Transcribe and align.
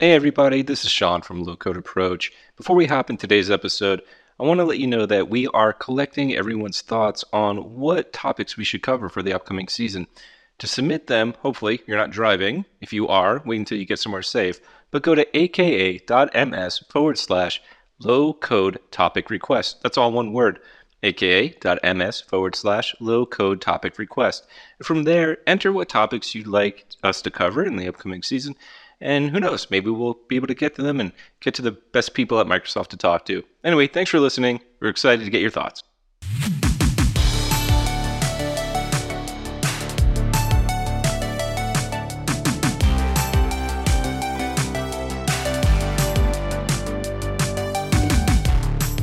Hey 0.00 0.12
everybody, 0.12 0.62
this 0.62 0.84
is 0.84 0.92
Sean 0.92 1.22
from 1.22 1.42
Low 1.42 1.56
Code 1.56 1.76
Approach. 1.76 2.30
Before 2.56 2.76
we 2.76 2.86
hop 2.86 3.10
in 3.10 3.16
today's 3.16 3.50
episode, 3.50 4.00
I 4.38 4.44
want 4.44 4.60
to 4.60 4.64
let 4.64 4.78
you 4.78 4.86
know 4.86 5.06
that 5.06 5.28
we 5.28 5.48
are 5.48 5.72
collecting 5.72 6.36
everyone's 6.36 6.82
thoughts 6.82 7.24
on 7.32 7.74
what 7.74 8.12
topics 8.12 8.56
we 8.56 8.62
should 8.62 8.84
cover 8.84 9.08
for 9.08 9.24
the 9.24 9.32
upcoming 9.32 9.66
season. 9.66 10.06
To 10.58 10.68
submit 10.68 11.08
them, 11.08 11.34
hopefully 11.40 11.80
you're 11.84 11.98
not 11.98 12.12
driving. 12.12 12.64
If 12.80 12.92
you 12.92 13.08
are, 13.08 13.42
wait 13.44 13.56
until 13.56 13.76
you 13.76 13.86
get 13.86 13.98
somewhere 13.98 14.22
safe. 14.22 14.60
But 14.92 15.02
go 15.02 15.16
to 15.16 15.36
aka.ms 15.36 16.78
forward 16.88 17.18
slash 17.18 17.60
low 17.98 18.34
code 18.34 18.78
topic 18.92 19.30
request. 19.30 19.82
That's 19.82 19.98
all 19.98 20.12
one 20.12 20.32
word. 20.32 20.60
aka.ms 21.02 22.20
forward 22.20 22.54
slash 22.54 22.94
low 23.00 23.26
code 23.26 23.60
topic 23.60 23.98
request. 23.98 24.46
From 24.80 25.02
there, 25.02 25.38
enter 25.44 25.72
what 25.72 25.88
topics 25.88 26.36
you'd 26.36 26.46
like 26.46 26.86
us 27.02 27.20
to 27.22 27.32
cover 27.32 27.64
in 27.64 27.74
the 27.74 27.88
upcoming 27.88 28.22
season 28.22 28.54
and 29.00 29.30
who 29.30 29.40
knows, 29.40 29.70
maybe 29.70 29.90
we'll 29.90 30.18
be 30.28 30.36
able 30.36 30.46
to 30.48 30.54
get 30.54 30.74
to 30.76 30.82
them 30.82 31.00
and 31.00 31.12
get 31.40 31.54
to 31.54 31.62
the 31.62 31.72
best 31.72 32.14
people 32.14 32.40
at 32.40 32.46
Microsoft 32.46 32.88
to 32.88 32.96
talk 32.96 33.24
to. 33.26 33.44
Anyway, 33.64 33.86
thanks 33.86 34.10
for 34.10 34.20
listening. 34.20 34.60
We're 34.80 34.88
excited 34.88 35.24
to 35.24 35.30
get 35.30 35.40
your 35.40 35.50
thoughts. 35.50 35.82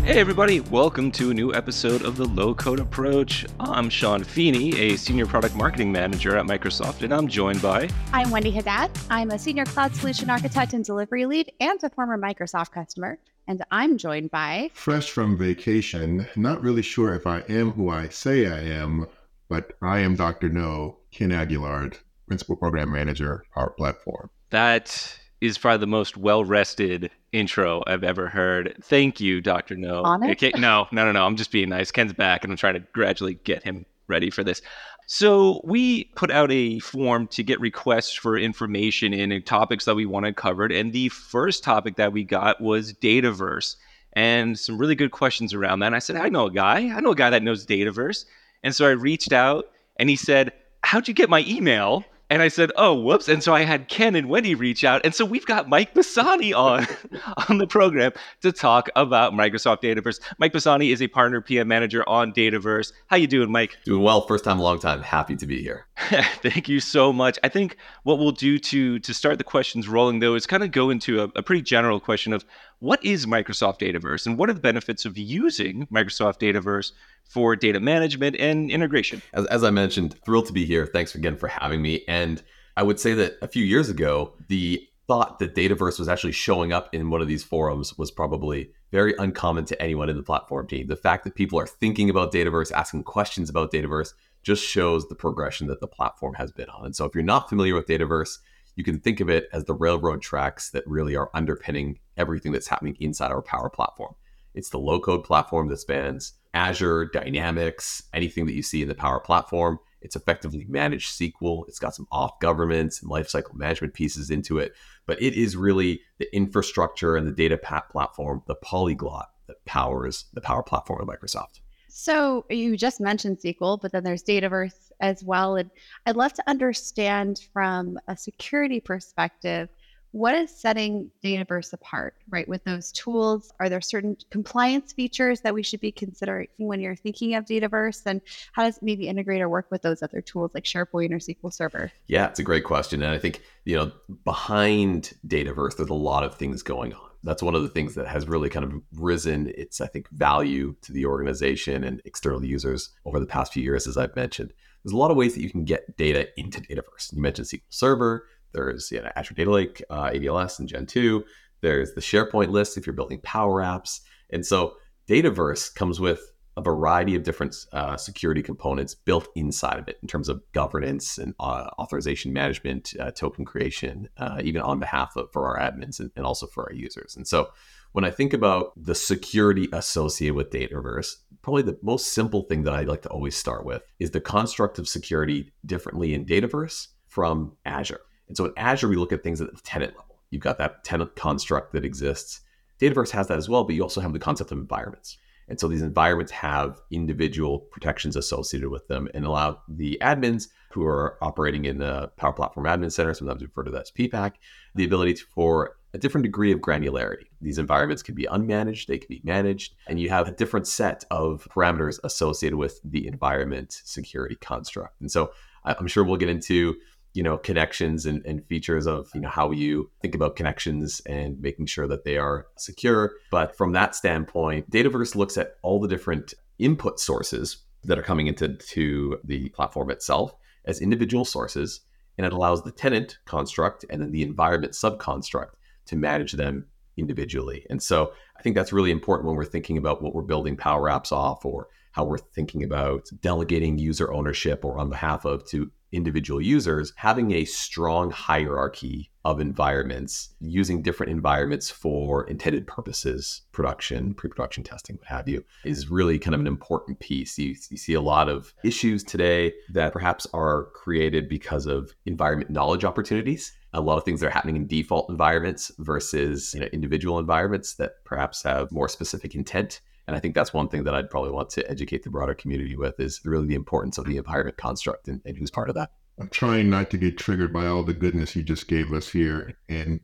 Hey, 0.05 0.19
everybody, 0.19 0.59
welcome 0.59 1.11
to 1.13 1.31
a 1.31 1.33
new 1.33 1.51
episode 1.55 2.03
of 2.03 2.15
the 2.15 2.25
Low 2.25 2.53
Code 2.53 2.79
Approach. 2.79 3.43
I'm 3.59 3.89
Sean 3.89 4.23
Feeney, 4.23 4.79
a 4.79 4.97
Senior 4.97 5.25
Product 5.25 5.55
Marketing 5.55 5.91
Manager 5.91 6.37
at 6.37 6.45
Microsoft, 6.45 7.01
and 7.01 7.11
I'm 7.11 7.27
joined 7.27 7.59
by. 7.59 7.89
I'm 8.13 8.29
Wendy 8.29 8.51
Haddad. 8.51 8.91
I'm 9.09 9.31
a 9.31 9.39
Senior 9.39 9.65
Cloud 9.65 9.95
Solution 9.95 10.29
Architect 10.29 10.73
and 10.73 10.85
Delivery 10.85 11.25
Lead 11.25 11.51
and 11.59 11.83
a 11.83 11.89
former 11.89 12.19
Microsoft 12.19 12.69
customer. 12.71 13.17
And 13.47 13.63
I'm 13.71 13.97
joined 13.97 14.29
by. 14.29 14.69
Fresh 14.75 15.09
from 15.09 15.39
vacation, 15.39 16.27
not 16.35 16.61
really 16.61 16.83
sure 16.83 17.15
if 17.15 17.25
I 17.25 17.39
am 17.49 17.71
who 17.71 17.89
I 17.89 18.09
say 18.09 18.45
I 18.45 18.59
am, 18.59 19.07
but 19.49 19.71
I 19.81 20.01
am 20.01 20.15
Dr. 20.15 20.49
No, 20.49 20.99
Ken 21.11 21.31
Aguillard, 21.31 21.97
Principal 22.27 22.57
Program 22.57 22.91
Manager, 22.91 23.43
Power 23.55 23.71
Platform. 23.71 24.29
That 24.51 25.17
is 25.45 25.57
probably 25.57 25.79
the 25.79 25.87
most 25.87 26.17
well 26.17 26.43
rested 26.43 27.11
intro 27.31 27.83
I've 27.87 28.03
ever 28.03 28.27
heard. 28.27 28.75
Thank 28.83 29.19
you, 29.19 29.41
Dr. 29.41 29.75
No. 29.75 30.03
Okay, 30.31 30.51
no, 30.55 30.87
no, 30.91 31.05
no, 31.05 31.11
no. 31.11 31.25
I'm 31.25 31.35
just 31.35 31.51
being 31.51 31.69
nice. 31.69 31.91
Ken's 31.91 32.13
back 32.13 32.43
and 32.43 32.51
I'm 32.51 32.57
trying 32.57 32.75
to 32.75 32.83
gradually 32.93 33.35
get 33.43 33.63
him 33.63 33.85
ready 34.07 34.29
for 34.29 34.43
this. 34.43 34.61
So 35.07 35.61
we 35.63 36.05
put 36.15 36.31
out 36.31 36.51
a 36.51 36.79
form 36.79 37.27
to 37.27 37.43
get 37.43 37.59
requests 37.59 38.13
for 38.13 38.37
information 38.37 39.13
in 39.13 39.41
topics 39.43 39.85
that 39.85 39.95
we 39.95 40.05
wanted 40.05 40.35
covered. 40.35 40.71
And 40.71 40.93
the 40.93 41.09
first 41.09 41.63
topic 41.63 41.95
that 41.97 42.11
we 42.11 42.23
got 42.23 42.59
was 42.59 42.93
Dataverse 42.93 43.75
and 44.13 44.57
some 44.57 44.77
really 44.77 44.95
good 44.95 45.11
questions 45.11 45.53
around 45.53 45.79
that. 45.79 45.87
And 45.87 45.95
I 45.95 45.99
said, 45.99 46.15
I 46.15 46.29
know 46.29 46.47
a 46.47 46.51
guy. 46.51 46.91
I 46.95 47.01
know 47.01 47.11
a 47.11 47.15
guy 47.15 47.29
that 47.29 47.43
knows 47.43 47.65
Dataverse. 47.65 48.25
And 48.63 48.75
so 48.75 48.87
I 48.87 48.91
reached 48.91 49.33
out 49.33 49.65
and 49.97 50.09
he 50.09 50.15
said, 50.15 50.53
How'd 50.83 51.07
you 51.07 51.13
get 51.13 51.29
my 51.29 51.43
email? 51.47 52.05
And 52.29 52.41
I 52.41 52.47
said, 52.47 52.71
"Oh, 52.75 52.93
whoops!" 52.95 53.27
And 53.27 53.43
so 53.43 53.53
I 53.53 53.61
had 53.61 53.87
Ken 53.87 54.15
and 54.15 54.27
Wendy 54.27 54.55
reach 54.55 54.83
out, 54.83 55.01
and 55.05 55.13
so 55.13 55.23
we've 55.25 55.45
got 55.45 55.69
Mike 55.69 55.93
Bassani 55.93 56.55
on 56.55 56.87
on 57.49 57.59
the 57.59 57.67
program 57.67 58.11
to 58.41 58.51
talk 58.51 58.89
about 58.95 59.33
Microsoft 59.33 59.81
Dataverse. 59.83 60.19
Mike 60.39 60.53
Bassani 60.53 60.91
is 60.91 61.01
a 61.01 61.07
partner 61.07 61.39
PM 61.41 61.67
manager 61.67 62.07
on 62.09 62.33
Dataverse. 62.33 62.91
How 63.07 63.17
you 63.17 63.27
doing, 63.27 63.51
Mike? 63.51 63.77
Doing 63.85 64.01
well. 64.01 64.21
First 64.21 64.43
time, 64.43 64.59
long 64.59 64.79
time. 64.79 65.01
Happy 65.01 65.35
to 65.35 65.45
be 65.45 65.61
here. 65.61 65.85
Thank 66.41 66.67
you 66.67 66.79
so 66.79 67.13
much. 67.13 67.37
I 67.43 67.49
think 67.49 67.77
what 68.03 68.17
we'll 68.17 68.31
do 68.31 68.57
to 68.57 68.99
to 68.99 69.13
start 69.13 69.37
the 69.37 69.43
questions 69.43 69.87
rolling, 69.87 70.19
though, 70.19 70.35
is 70.35 70.47
kind 70.47 70.63
of 70.63 70.71
go 70.71 70.89
into 70.89 71.21
a, 71.21 71.31
a 71.35 71.43
pretty 71.43 71.61
general 71.61 71.99
question 71.99 72.33
of 72.33 72.43
what 72.79 73.03
is 73.03 73.25
Microsoft 73.25 73.79
Dataverse 73.79 74.25
and 74.25 74.37
what 74.37 74.49
are 74.49 74.53
the 74.53 74.59
benefits 74.59 75.05
of 75.05 75.17
using 75.17 75.87
Microsoft 75.87 76.39
Dataverse 76.39 76.91
for 77.23 77.55
data 77.55 77.79
management 77.79 78.35
and 78.37 78.69
integration? 78.69 79.21
As, 79.33 79.45
as 79.47 79.63
I 79.63 79.71
mentioned, 79.71 80.15
thrilled 80.25 80.47
to 80.47 80.53
be 80.53 80.65
here. 80.65 80.85
Thanks 80.85 81.15
again 81.15 81.37
for 81.37 81.47
having 81.47 81.81
me. 81.81 82.03
And 82.07 82.43
I 82.77 82.83
would 82.83 82.99
say 82.99 83.13
that 83.13 83.37
a 83.41 83.47
few 83.47 83.63
years 83.63 83.89
ago, 83.89 84.33
the 84.47 84.85
thought 85.07 85.39
that 85.39 85.55
Dataverse 85.55 85.99
was 85.99 86.09
actually 86.09 86.33
showing 86.33 86.73
up 86.73 86.93
in 86.93 87.09
one 87.09 87.21
of 87.21 87.27
these 87.27 87.43
forums 87.43 87.97
was 87.97 88.11
probably 88.11 88.71
very 88.91 89.13
uncommon 89.17 89.65
to 89.65 89.81
anyone 89.81 90.09
in 90.09 90.17
the 90.17 90.23
platform 90.23 90.67
team. 90.67 90.87
The 90.87 90.95
fact 90.95 91.23
that 91.23 91.35
people 91.35 91.59
are 91.59 91.67
thinking 91.67 92.09
about 92.09 92.31
Dataverse, 92.31 92.71
asking 92.71 93.03
questions 93.03 93.49
about 93.49 93.71
Dataverse, 93.71 94.13
just 94.41 94.63
shows 94.63 95.07
the 95.07 95.15
progression 95.15 95.67
that 95.67 95.79
the 95.79 95.87
platform 95.87 96.35
has 96.35 96.51
been 96.51 96.69
on. 96.69 96.85
And 96.85 96.95
so 96.95 97.05
if 97.05 97.15
you're 97.15 97.23
not 97.23 97.49
familiar 97.49 97.75
with 97.75 97.87
Dataverse, 97.87 98.37
you 98.75 98.83
can 98.83 98.99
think 98.99 99.19
of 99.19 99.29
it 99.29 99.47
as 99.53 99.65
the 99.65 99.73
railroad 99.73 100.21
tracks 100.21 100.69
that 100.71 100.85
really 100.85 101.15
are 101.15 101.31
underpinning 101.33 101.99
everything 102.17 102.51
that's 102.51 102.67
happening 102.67 102.97
inside 102.99 103.31
our 103.31 103.41
Power 103.41 103.69
Platform. 103.69 104.15
It's 104.53 104.69
the 104.69 104.79
low 104.79 104.99
code 104.99 105.23
platform 105.23 105.67
that 105.67 105.77
spans 105.77 106.33
Azure, 106.53 107.05
Dynamics, 107.05 108.03
anything 108.13 108.45
that 108.45 108.53
you 108.53 108.63
see 108.63 108.81
in 108.81 108.87
the 108.87 108.95
Power 108.95 109.19
Platform. 109.19 109.79
It's 110.01 110.15
effectively 110.15 110.65
managed 110.69 111.19
SQL. 111.19 111.65
It's 111.67 111.79
got 111.79 111.95
some 111.95 112.07
auth 112.11 112.39
governance 112.39 113.01
and 113.01 113.11
lifecycle 113.11 113.55
management 113.55 113.93
pieces 113.93 114.29
into 114.29 114.59
it, 114.59 114.73
but 115.05 115.21
it 115.21 115.33
is 115.33 115.57
really 115.57 116.01
the 116.19 116.33
infrastructure 116.33 117.15
and 117.15 117.27
the 117.27 117.31
data 117.31 117.57
platform, 117.57 118.43
the 118.47 118.55
polyglot 118.55 119.29
that 119.47 119.63
powers 119.65 120.25
the 120.33 120.41
Power 120.41 120.63
Platform 120.63 121.01
of 121.01 121.07
Microsoft. 121.07 121.59
So 121.89 122.45
you 122.49 122.77
just 122.77 122.99
mentioned 122.99 123.39
SQL, 123.39 123.79
but 123.81 123.91
then 123.91 124.03
there's 124.03 124.23
Dataverse 124.23 124.84
as 124.99 125.23
well. 125.23 125.55
And 125.55 125.69
I'd 126.05 126.15
love 126.15 126.33
to 126.33 126.43
understand 126.47 127.41
from 127.53 127.99
a 128.07 128.15
security 128.15 128.79
perspective 128.79 129.69
what 130.15 130.33
is 130.33 130.49
setting 130.49 131.11
Dataverse 131.21 131.73
apart, 131.73 132.15
right? 132.29 132.47
With 132.47 132.63
those 132.63 132.93
tools, 132.93 133.51
are 133.59 133.67
there 133.67 133.81
certain 133.81 134.15
compliance 134.31 134.93
features 134.93 135.41
that 135.41 135.53
we 135.53 135.61
should 135.61 135.81
be 135.81 135.91
considering 135.91 136.47
when 136.55 136.79
you're 136.79 136.95
thinking 136.95 137.35
of 137.35 137.43
Dataverse? 137.43 138.01
And 138.05 138.21
how 138.53 138.63
does 138.63 138.79
maybe 138.81 139.09
integrate 139.09 139.41
or 139.41 139.49
work 139.49 139.67
with 139.71 139.81
those 139.81 140.01
other 140.01 140.21
tools 140.21 140.51
like 140.53 140.63
SharePoint 140.63 141.11
or 141.11 141.17
SQL 141.17 141.51
Server? 141.51 141.91
Yeah, 142.07 142.27
it's 142.27 142.39
a 142.39 142.43
great 142.43 142.63
question. 142.63 143.03
And 143.03 143.11
I 143.11 143.17
think, 143.17 143.41
you 143.65 143.75
know, 143.75 143.91
behind 144.23 145.11
Dataverse, 145.27 145.75
there's 145.75 145.89
a 145.89 145.93
lot 145.93 146.23
of 146.23 146.35
things 146.35 146.63
going 146.63 146.93
on. 146.93 147.09
That's 147.23 147.43
one 147.43 147.53
of 147.53 147.63
the 147.63 147.69
things 147.69 147.95
that 147.95 148.07
has 148.07 148.25
really 148.25 148.49
kind 148.49 148.63
of 148.63 148.81
risen 148.93 149.51
its, 149.57 149.81
I 149.81 149.87
think, 149.87 150.09
value 150.11 150.75
to 150.83 150.93
the 150.93 151.07
organization 151.07 151.83
and 151.83 152.01
external 152.05 152.45
users 152.45 152.91
over 153.03 153.19
the 153.19 153.25
past 153.25 153.51
few 153.51 153.63
years, 153.63 153.85
as 153.85 153.97
I've 153.97 154.15
mentioned. 154.15 154.53
There's 154.85 154.93
a 154.93 154.97
lot 154.97 155.11
of 155.11 155.17
ways 155.17 155.33
that 155.33 155.41
you 155.41 155.49
can 155.49 155.65
get 155.65 155.97
data 155.97 156.29
into 156.37 156.61
Dataverse. 156.61 157.11
You 157.11 157.21
mentioned 157.21 157.47
SQL 157.47 157.61
Server 157.69 158.25
there's 158.55 158.91
you 158.91 159.01
know, 159.01 159.11
Azure 159.15 159.35
Data 159.35 159.51
Lake, 159.51 159.83
uh, 159.89 160.09
ADLS, 160.09 160.59
and 160.59 160.67
Gen 160.67 160.85
2. 160.85 161.23
There's 161.61 161.93
the 161.93 162.01
SharePoint 162.01 162.49
list 162.49 162.77
if 162.77 162.87
you're 162.87 162.95
building 162.95 163.19
Power 163.21 163.61
Apps. 163.61 164.01
And 164.31 164.45
so 164.45 164.75
Dataverse 165.07 165.73
comes 165.75 165.99
with 165.99 166.31
a 166.57 166.61
variety 166.61 167.15
of 167.15 167.23
different 167.23 167.53
uh, 167.73 167.97
security 167.97 168.41
components 168.41 168.95
built 168.95 169.27
inside 169.35 169.77
of 169.77 169.89
it 169.89 169.97
in 170.01 170.07
terms 170.07 170.29
of 170.29 170.41
governance 170.53 171.17
and 171.17 171.35
uh, 171.39 171.69
authorization 171.77 172.31
management, 172.31 172.93
uh, 172.97 173.11
token 173.11 173.43
creation, 173.43 174.07
uh, 174.17 174.39
even 174.41 174.61
on 174.61 174.79
behalf 174.79 175.17
of 175.17 175.29
for 175.33 175.45
our 175.47 175.59
admins 175.59 175.99
and, 175.99 176.11
and, 176.15 176.25
also 176.25 176.47
for 176.47 176.63
our 176.63 176.73
users. 176.73 177.17
And 177.17 177.27
so 177.27 177.49
when 177.95 178.03
I 178.03 178.11
think 178.11 178.33
about 178.33 178.73
the 178.75 178.93
security 178.93 179.69
associated 179.71 180.35
with 180.35 180.49
Dataverse, 180.49 181.13
probably 181.41 181.61
the 181.61 181.79
most 181.81 182.11
simple 182.11 182.41
thing 182.41 182.63
that 182.63 182.73
I 182.73 182.81
like 182.81 183.03
to 183.03 183.09
always 183.09 183.37
start 183.37 183.65
with 183.65 183.83
is 183.99 184.11
the 184.11 184.19
construct 184.19 184.77
of 184.79 184.89
security 184.89 185.53
differently 185.65 186.13
in 186.13 186.25
Dataverse 186.25 186.89
from 187.07 187.55
Azure. 187.63 188.01
And 188.27 188.35
so 188.35 188.43
in 188.47 188.53
Azure, 188.57 188.89
we 188.89 188.97
look 188.97 189.13
at 189.13 189.23
things 189.23 189.39
at 189.39 189.49
the 189.49 189.61
tenant 189.61 189.93
level. 189.93 190.19
You've 190.29 190.43
got 190.43 190.57
that 190.57 190.83
tenant 190.83 191.15
construct 191.15 191.71
that 191.71 191.85
exists. 191.85 192.41
Dataverse 192.81 193.11
has 193.11 193.29
that 193.29 193.37
as 193.37 193.47
well, 193.47 193.63
but 193.63 193.75
you 193.75 193.81
also 193.81 194.01
have 194.01 194.11
the 194.11 194.19
concept 194.19 194.51
of 194.51 194.57
environments. 194.57 195.17
And 195.47 195.57
so 195.57 195.69
these 195.69 195.81
environments 195.81 196.33
have 196.33 196.81
individual 196.91 197.59
protections 197.59 198.17
associated 198.17 198.71
with 198.71 198.89
them 198.89 199.07
and 199.13 199.25
allow 199.25 199.61
the 199.69 199.97
admins 200.01 200.49
who 200.71 200.83
are 200.83 201.17
operating 201.21 201.63
in 201.63 201.77
the 201.77 202.09
Power 202.17 202.33
Platform 202.33 202.65
Admin 202.65 202.91
Center, 202.91 203.13
sometimes 203.13 203.41
referred 203.41 203.67
to 203.67 203.77
as 203.77 203.89
PPAC, 203.89 204.33
the 204.73 204.83
ability 204.83 205.15
for 205.33 205.77
a 205.95 205.97
different 205.97 206.23
degree 206.23 206.51
of 206.51 206.59
granularity. 206.59 207.27
These 207.41 207.57
environments 207.57 208.03
can 208.03 208.15
be 208.15 208.25
unmanaged, 208.25 208.87
they 208.87 208.97
can 208.97 209.07
be 209.07 209.21
managed, 209.23 209.75
and 209.87 209.97
you 209.97 210.09
have 210.09 210.27
a 210.27 210.31
different 210.31 210.67
set 210.67 211.05
of 211.09 211.47
parameters 211.49 211.99
associated 212.03 212.57
with 212.57 212.81
the 212.83 213.07
environment 213.07 213.81
security 213.85 214.35
construct. 214.35 214.99
And 214.99 215.09
so 215.09 215.31
I'm 215.63 215.87
sure 215.87 216.03
we'll 216.03 216.17
get 216.17 216.29
into 216.29 216.75
you 217.13 217.23
know 217.23 217.37
connections 217.37 218.05
and, 218.05 218.23
and 218.25 218.45
features 218.45 218.85
of 218.85 219.09
you 219.15 219.21
know 219.21 219.29
how 219.29 219.51
you 219.51 219.89
think 220.01 220.15
about 220.15 220.35
connections 220.35 221.01
and 221.05 221.39
making 221.39 221.65
sure 221.65 221.87
that 221.87 222.03
they 222.03 222.17
are 222.17 222.47
secure 222.57 223.13
but 223.31 223.55
from 223.55 223.71
that 223.71 223.95
standpoint 223.95 224.69
dataverse 224.69 225.15
looks 225.15 225.37
at 225.37 225.55
all 225.61 225.79
the 225.79 225.87
different 225.87 226.33
input 226.59 226.99
sources 226.99 227.63
that 227.85 227.97
are 227.97 228.03
coming 228.03 228.27
into 228.27 228.57
to 228.57 229.17
the 229.23 229.47
platform 229.49 229.89
itself 229.91 230.35
as 230.65 230.81
individual 230.81 231.23
sources 231.23 231.79
and 232.17 232.27
it 232.27 232.33
allows 232.33 232.63
the 232.63 232.71
tenant 232.71 233.17
construct 233.23 233.85
and 233.89 234.01
then 234.01 234.11
the 234.11 234.21
environment 234.21 234.73
subconstruct 234.73 235.51
to 235.85 235.95
manage 235.95 236.33
them 236.33 236.65
individually 236.97 237.65
and 237.69 237.81
so 237.81 238.13
i 238.37 238.41
think 238.41 238.55
that's 238.55 238.73
really 238.73 238.91
important 238.91 239.27
when 239.27 239.35
we're 239.35 239.43
thinking 239.45 239.77
about 239.77 240.01
what 240.01 240.13
we're 240.13 240.21
building 240.21 240.55
power 240.55 240.89
apps 240.89 241.11
off 241.11 241.45
or 241.45 241.67
how 241.91 242.03
we're 242.03 242.17
thinking 242.17 242.63
about 242.63 243.07
delegating 243.21 243.77
user 243.77 244.11
ownership 244.13 244.65
or 244.65 244.77
on 244.77 244.89
behalf 244.89 245.23
of 245.25 245.45
to 245.47 245.71
individual 245.95 246.41
users, 246.41 246.93
having 246.97 247.31
a 247.31 247.45
strong 247.45 248.11
hierarchy 248.11 249.09
of 249.23 249.39
environments, 249.39 250.35
using 250.39 250.81
different 250.81 251.11
environments 251.11 251.69
for 251.69 252.27
intended 252.27 252.67
purposes, 252.67 253.41
production, 253.51 254.13
pre 254.13 254.29
production 254.29 254.63
testing, 254.63 254.97
what 254.97 255.07
have 255.07 255.27
you, 255.27 255.43
is 255.63 255.89
really 255.89 256.19
kind 256.19 256.35
of 256.35 256.41
an 256.41 256.47
important 256.47 256.99
piece. 256.99 257.37
You, 257.37 257.55
you, 257.69 257.77
see 257.77 257.93
a 257.93 258.01
lot 258.01 258.29
of 258.29 258.53
issues 258.63 259.03
today 259.03 259.53
that 259.73 259.93
perhaps 259.93 260.27
are 260.33 260.65
created 260.73 261.27
because 261.27 261.65
of 261.65 261.95
environment 262.05 262.51
knowledge 262.51 262.83
opportunities. 262.83 263.53
A 263.75 263.81
lot 263.81 263.97
of 263.97 264.03
things 264.03 264.21
that 264.21 264.27
are 264.27 264.31
happening 264.31 264.55
in 264.55 264.67
default 264.67 265.09
environments 265.09 265.71
versus 265.79 266.53
you 266.53 266.61
know, 266.61 266.67
individual 266.67 267.19
environments 267.19 267.75
that 267.75 268.03
perhaps 268.05 268.41
have 268.43 268.71
more 268.71 268.87
specific 268.87 269.35
intent. 269.35 269.81
And 270.07 270.15
I 270.15 270.19
think 270.19 270.33
that's 270.33 270.53
one 270.53 270.69
thing 270.69 270.83
that 270.85 270.95
I'd 270.95 271.09
probably 271.09 271.31
want 271.31 271.49
to 271.51 271.69
educate 271.69 272.03
the 272.03 272.09
broader 272.09 272.33
community 272.33 272.75
with 272.75 272.99
is 272.99 273.21
really 273.25 273.47
the 273.47 273.55
importance 273.55 273.97
of 273.97 274.05
the 274.05 274.17
environment 274.17 274.57
construct 274.57 275.07
and, 275.07 275.21
and 275.25 275.37
who's 275.37 275.51
part 275.51 275.67
of 275.69 275.75
that. 275.75 275.91
I'm 276.17 276.29
trying 276.29 276.69
not 276.69 276.89
to 276.91 276.97
get 276.97 277.17
triggered 277.17 277.51
by 277.51 277.67
all 277.67 277.83
the 277.83 277.93
goodness 277.93 278.35
you 278.35 278.43
just 278.43 278.69
gave 278.69 278.93
us 278.93 279.09
here 279.09 279.53
and 279.67 279.99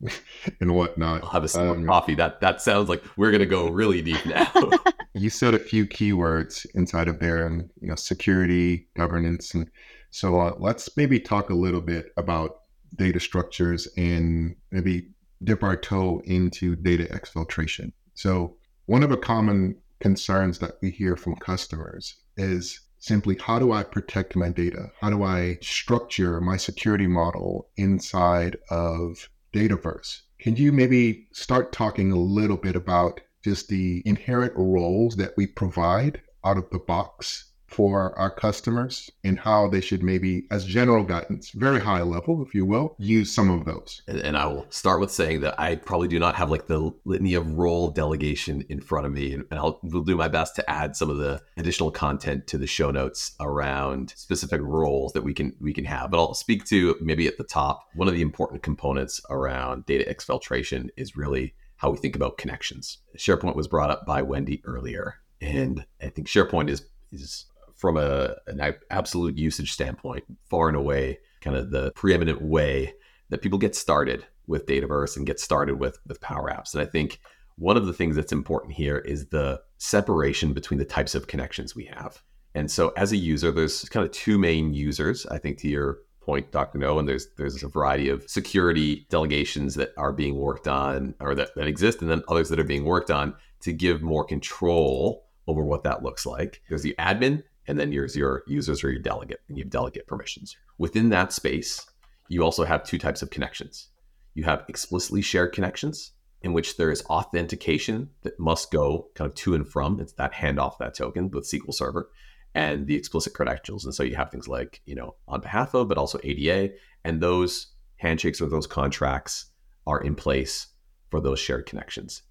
and 0.59 0.75
whatnot. 0.75 1.23
I'll 1.23 1.29
have 1.29 1.45
a 1.45 1.47
sip 1.47 1.61
um, 1.61 1.83
of 1.83 1.87
coffee. 1.87 2.15
That 2.15 2.41
that 2.41 2.61
sounds 2.61 2.89
like 2.89 3.01
we're 3.15 3.31
gonna 3.31 3.45
go 3.45 3.69
really 3.69 4.01
deep 4.01 4.25
now. 4.25 4.51
you 5.13 5.29
said 5.29 5.53
a 5.53 5.59
few 5.59 5.85
keywords 5.87 6.65
inside 6.75 7.07
of 7.07 7.19
there, 7.19 7.47
and 7.47 7.69
you 7.79 7.87
know, 7.87 7.95
security, 7.95 8.89
governance, 8.97 9.53
and 9.53 9.71
so 10.09 10.39
uh, 10.39 10.53
let's 10.59 10.95
maybe 10.97 11.19
talk 11.19 11.49
a 11.49 11.55
little 11.55 11.79
bit 11.79 12.11
about 12.17 12.60
data 12.95 13.19
structures 13.19 13.87
and 13.97 14.55
maybe 14.71 15.07
dip 15.43 15.63
our 15.63 15.75
toe 15.75 16.21
into 16.25 16.75
data 16.75 17.05
exfiltration. 17.05 17.91
So 18.13 18.57
one 18.85 19.03
of 19.03 19.09
the 19.09 19.17
common 19.17 19.75
concerns 19.99 20.59
that 20.59 20.77
we 20.81 20.91
hear 20.91 21.15
from 21.15 21.35
customers 21.35 22.15
is 22.37 22.81
simply 22.99 23.37
how 23.37 23.59
do 23.59 23.71
I 23.71 23.83
protect 23.83 24.35
my 24.35 24.49
data? 24.49 24.91
How 24.99 25.09
do 25.09 25.23
I 25.23 25.57
structure 25.61 26.39
my 26.39 26.57
security 26.57 27.07
model 27.07 27.69
inside 27.77 28.57
of 28.69 29.29
Dataverse? 29.53 30.21
Can 30.39 30.55
you 30.55 30.71
maybe 30.71 31.27
start 31.33 31.71
talking 31.71 32.11
a 32.11 32.17
little 32.17 32.57
bit 32.57 32.75
about 32.75 33.21
just 33.43 33.67
the 33.69 34.01
inherent 34.05 34.53
roles 34.55 35.15
that 35.15 35.33
we 35.35 35.47
provide 35.47 36.21
out 36.43 36.57
of 36.57 36.69
the 36.71 36.79
box 36.79 37.50
for 37.71 38.17
our 38.19 38.29
customers 38.29 39.09
and 39.23 39.39
how 39.39 39.67
they 39.67 39.81
should 39.81 40.03
maybe, 40.03 40.45
as 40.51 40.65
general 40.65 41.03
guidance, 41.03 41.51
very 41.51 41.79
high 41.79 42.01
level, 42.01 42.43
if 42.43 42.53
you 42.53 42.65
will, 42.65 42.95
use 42.99 43.33
some 43.33 43.49
of 43.49 43.65
those. 43.65 44.01
And, 44.07 44.19
and, 44.19 44.37
I 44.37 44.45
will 44.45 44.65
start 44.69 44.99
with 44.99 45.11
saying 45.11 45.41
that 45.41 45.59
I 45.59 45.75
probably 45.75 46.07
do 46.07 46.19
not 46.19 46.35
have 46.35 46.49
like 46.49 46.67
the 46.67 46.91
litany 47.05 47.33
of 47.33 47.57
role 47.57 47.89
delegation 47.89 48.63
in 48.69 48.81
front 48.81 49.05
of 49.05 49.13
me, 49.13 49.33
and, 49.33 49.45
I'll 49.51 49.79
will 49.83 50.03
do 50.03 50.15
my 50.15 50.27
best 50.27 50.55
to 50.55 50.69
add 50.69 50.95
some 50.95 51.09
of 51.09 51.17
the 51.17 51.41
additional 51.57 51.91
content 51.91 52.47
to 52.47 52.57
the 52.57 52.67
show 52.67 52.91
notes 52.91 53.35
around 53.39 54.13
specific 54.15 54.61
roles 54.61 55.13
that 55.13 55.23
we 55.23 55.33
can 55.33 55.55
we 55.59 55.73
can 55.73 55.85
have. 55.85 56.11
But 56.11 56.19
I'll 56.19 56.33
speak 56.33 56.65
to 56.65 56.95
maybe 57.01 57.27
at 57.27 57.37
the 57.37 57.43
top 57.43 57.87
one 57.95 58.07
of 58.07 58.13
the 58.13 58.21
important 58.21 58.63
components 58.63 59.21
around 59.29 59.85
data 59.85 60.11
exfiltration 60.11 60.89
is 60.97 61.15
really 61.15 61.53
how 61.77 61.89
we 61.89 61.97
think 61.97 62.15
about 62.15 62.37
connections. 62.37 62.99
SharePoint 63.17 63.55
was 63.55 63.67
brought 63.67 63.89
up 63.89 64.05
by 64.05 64.21
Wendy 64.21 64.61
earlier, 64.65 65.15
and 65.39 65.85
I 66.01 66.09
think 66.09 66.27
SharePoint 66.27 66.69
is 66.69 66.85
is 67.11 67.45
from 67.81 67.97
a, 67.97 68.35
an 68.45 68.75
absolute 68.91 69.39
usage 69.39 69.73
standpoint, 69.73 70.23
far 70.45 70.67
and 70.67 70.77
away, 70.77 71.17
kind 71.41 71.55
of 71.55 71.71
the 71.71 71.91
preeminent 71.93 72.39
way 72.39 72.93
that 73.29 73.41
people 73.41 73.57
get 73.57 73.75
started 73.75 74.23
with 74.45 74.67
Dataverse 74.67 75.17
and 75.17 75.25
get 75.25 75.39
started 75.39 75.79
with 75.79 75.97
with 76.05 76.21
Power 76.21 76.51
Apps. 76.51 76.75
And 76.75 76.83
I 76.83 76.85
think 76.85 77.19
one 77.57 77.77
of 77.77 77.87
the 77.87 77.93
things 77.93 78.15
that's 78.15 78.31
important 78.31 78.73
here 78.73 78.99
is 78.99 79.29
the 79.29 79.59
separation 79.79 80.53
between 80.53 80.77
the 80.77 80.85
types 80.85 81.15
of 81.15 81.25
connections 81.25 81.75
we 81.75 81.85
have. 81.85 82.21
And 82.53 82.69
so 82.69 82.89
as 82.97 83.11
a 83.11 83.17
user, 83.17 83.51
there's 83.51 83.89
kind 83.89 84.05
of 84.05 84.11
two 84.11 84.37
main 84.37 84.75
users, 84.75 85.25
I 85.25 85.39
think 85.39 85.57
to 85.59 85.67
your 85.67 85.99
point, 86.21 86.51
Dr. 86.51 86.77
No, 86.77 86.99
and 86.99 87.09
there's 87.09 87.29
there's 87.35 87.63
a 87.63 87.67
variety 87.67 88.09
of 88.09 88.29
security 88.29 89.07
delegations 89.09 89.73
that 89.73 89.89
are 89.97 90.13
being 90.13 90.35
worked 90.35 90.67
on 90.67 91.15
or 91.19 91.33
that, 91.33 91.55
that 91.55 91.65
exist, 91.65 92.03
and 92.03 92.11
then 92.11 92.21
others 92.27 92.49
that 92.49 92.59
are 92.59 92.63
being 92.63 92.85
worked 92.85 93.09
on 93.09 93.33
to 93.61 93.73
give 93.73 94.03
more 94.03 94.23
control 94.23 95.25
over 95.47 95.63
what 95.63 95.83
that 95.83 96.03
looks 96.03 96.27
like. 96.27 96.61
There's 96.69 96.83
the 96.83 96.95
admin 96.99 97.41
and 97.67 97.79
then 97.79 97.91
there's 97.91 98.15
your 98.15 98.43
users 98.47 98.83
or 98.83 98.91
your 98.91 99.01
delegate, 99.01 99.41
and 99.47 99.57
you 99.57 99.63
have 99.63 99.71
delegate 99.71 100.07
permissions. 100.07 100.55
Within 100.77 101.09
that 101.09 101.31
space, 101.31 101.85
you 102.29 102.43
also 102.43 102.63
have 102.63 102.83
two 102.83 102.97
types 102.97 103.21
of 103.21 103.29
connections. 103.29 103.89
You 104.33 104.43
have 104.45 104.63
explicitly 104.67 105.21
shared 105.21 105.53
connections, 105.53 106.11
in 106.41 106.53
which 106.53 106.77
there 106.77 106.91
is 106.91 107.05
authentication 107.05 108.09
that 108.23 108.39
must 108.39 108.71
go 108.71 109.09
kind 109.15 109.29
of 109.29 109.35
to 109.35 109.53
and 109.53 109.67
from. 109.67 109.99
It's 109.99 110.13
that 110.13 110.33
handoff 110.33 110.77
that 110.79 110.95
token 110.95 111.29
with 111.29 111.49
SQL 111.49 111.73
Server 111.73 112.09
and 112.55 112.87
the 112.87 112.95
explicit 112.95 113.33
credentials. 113.33 113.85
And 113.85 113.93
so 113.93 114.03
you 114.03 114.15
have 114.15 114.31
things 114.31 114.47
like, 114.47 114.81
you 114.85 114.95
know, 114.95 115.15
on 115.27 115.41
behalf 115.41 115.73
of, 115.73 115.87
but 115.87 115.97
also 115.97 116.19
ADA. 116.23 116.73
And 117.03 117.21
those 117.21 117.67
handshakes 117.97 118.41
or 118.41 118.49
those 118.49 118.67
contracts 118.67 119.51
are 119.85 120.01
in 120.01 120.15
place 120.15 120.67
for 121.09 121.21
those 121.21 121.39
shared 121.39 121.65
connections. 121.65 122.23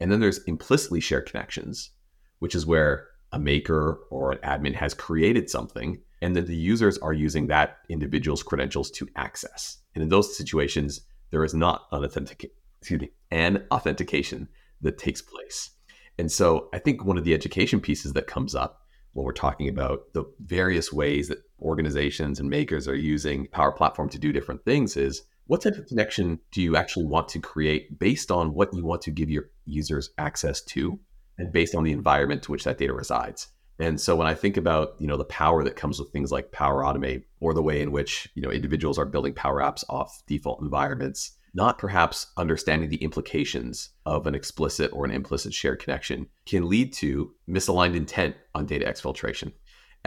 And 0.00 0.10
then 0.10 0.20
there's 0.20 0.42
implicitly 0.44 1.00
shared 1.00 1.26
connections, 1.30 1.90
which 2.38 2.54
is 2.54 2.66
where 2.66 3.08
a 3.32 3.38
maker 3.38 4.00
or 4.10 4.32
an 4.32 4.38
admin 4.38 4.74
has 4.74 4.94
created 4.94 5.50
something, 5.50 6.00
and 6.20 6.34
that 6.34 6.46
the 6.46 6.56
users 6.56 6.98
are 6.98 7.12
using 7.12 7.46
that 7.46 7.78
individual's 7.88 8.42
credentials 8.42 8.90
to 8.90 9.08
access. 9.16 9.78
And 9.94 10.02
in 10.02 10.08
those 10.08 10.36
situations, 10.36 11.02
there 11.30 11.44
is 11.44 11.54
not 11.54 11.86
an 11.92 12.04
authentic- 12.04 12.52
excuse 12.80 13.00
me, 13.00 13.10
an 13.30 13.64
authentication 13.70 14.48
that 14.80 14.98
takes 14.98 15.22
place. 15.22 15.70
And 16.18 16.30
so 16.30 16.68
I 16.72 16.78
think 16.78 17.04
one 17.04 17.18
of 17.18 17.24
the 17.24 17.34
education 17.34 17.80
pieces 17.80 18.12
that 18.14 18.26
comes 18.26 18.54
up 18.54 18.82
when 19.12 19.24
we're 19.24 19.32
talking 19.32 19.68
about 19.68 20.12
the 20.12 20.24
various 20.40 20.92
ways 20.92 21.28
that 21.28 21.42
organizations 21.60 22.40
and 22.40 22.50
makers 22.50 22.88
are 22.88 22.94
using 22.94 23.46
Power 23.48 23.72
Platform 23.72 24.08
to 24.10 24.18
do 24.18 24.32
different 24.32 24.64
things 24.64 24.96
is 24.96 25.22
what 25.46 25.62
type 25.62 25.76
of 25.76 25.86
connection 25.86 26.40
do 26.52 26.60
you 26.60 26.76
actually 26.76 27.06
want 27.06 27.28
to 27.30 27.40
create 27.40 27.98
based 27.98 28.30
on 28.30 28.52
what 28.52 28.72
you 28.74 28.84
want 28.84 29.02
to 29.02 29.10
give 29.10 29.30
your 29.30 29.50
users 29.64 30.10
access 30.18 30.60
to? 30.62 31.00
And 31.38 31.52
based 31.52 31.74
on 31.74 31.84
the 31.84 31.92
environment 31.92 32.42
to 32.42 32.52
which 32.52 32.64
that 32.64 32.78
data 32.78 32.92
resides. 32.92 33.48
And 33.78 34.00
so 34.00 34.16
when 34.16 34.26
I 34.26 34.34
think 34.34 34.56
about, 34.56 34.96
you 34.98 35.06
know, 35.06 35.16
the 35.16 35.24
power 35.24 35.62
that 35.62 35.76
comes 35.76 36.00
with 36.00 36.10
things 36.10 36.32
like 36.32 36.50
Power 36.50 36.82
Automate 36.82 37.22
or 37.40 37.54
the 37.54 37.62
way 37.62 37.80
in 37.80 37.92
which, 37.92 38.28
you 38.34 38.42
know, 38.42 38.50
individuals 38.50 38.98
are 38.98 39.04
building 39.04 39.34
Power 39.34 39.60
Apps 39.60 39.84
off 39.88 40.22
default 40.26 40.60
environments, 40.60 41.36
not 41.54 41.78
perhaps 41.78 42.26
understanding 42.36 42.88
the 42.90 42.96
implications 42.96 43.90
of 44.04 44.26
an 44.26 44.34
explicit 44.34 44.92
or 44.92 45.04
an 45.04 45.12
implicit 45.12 45.54
shared 45.54 45.80
connection 45.80 46.26
can 46.44 46.68
lead 46.68 46.92
to 46.94 47.32
misaligned 47.48 47.94
intent 47.94 48.34
on 48.54 48.66
data 48.66 48.84
exfiltration. 48.84 49.52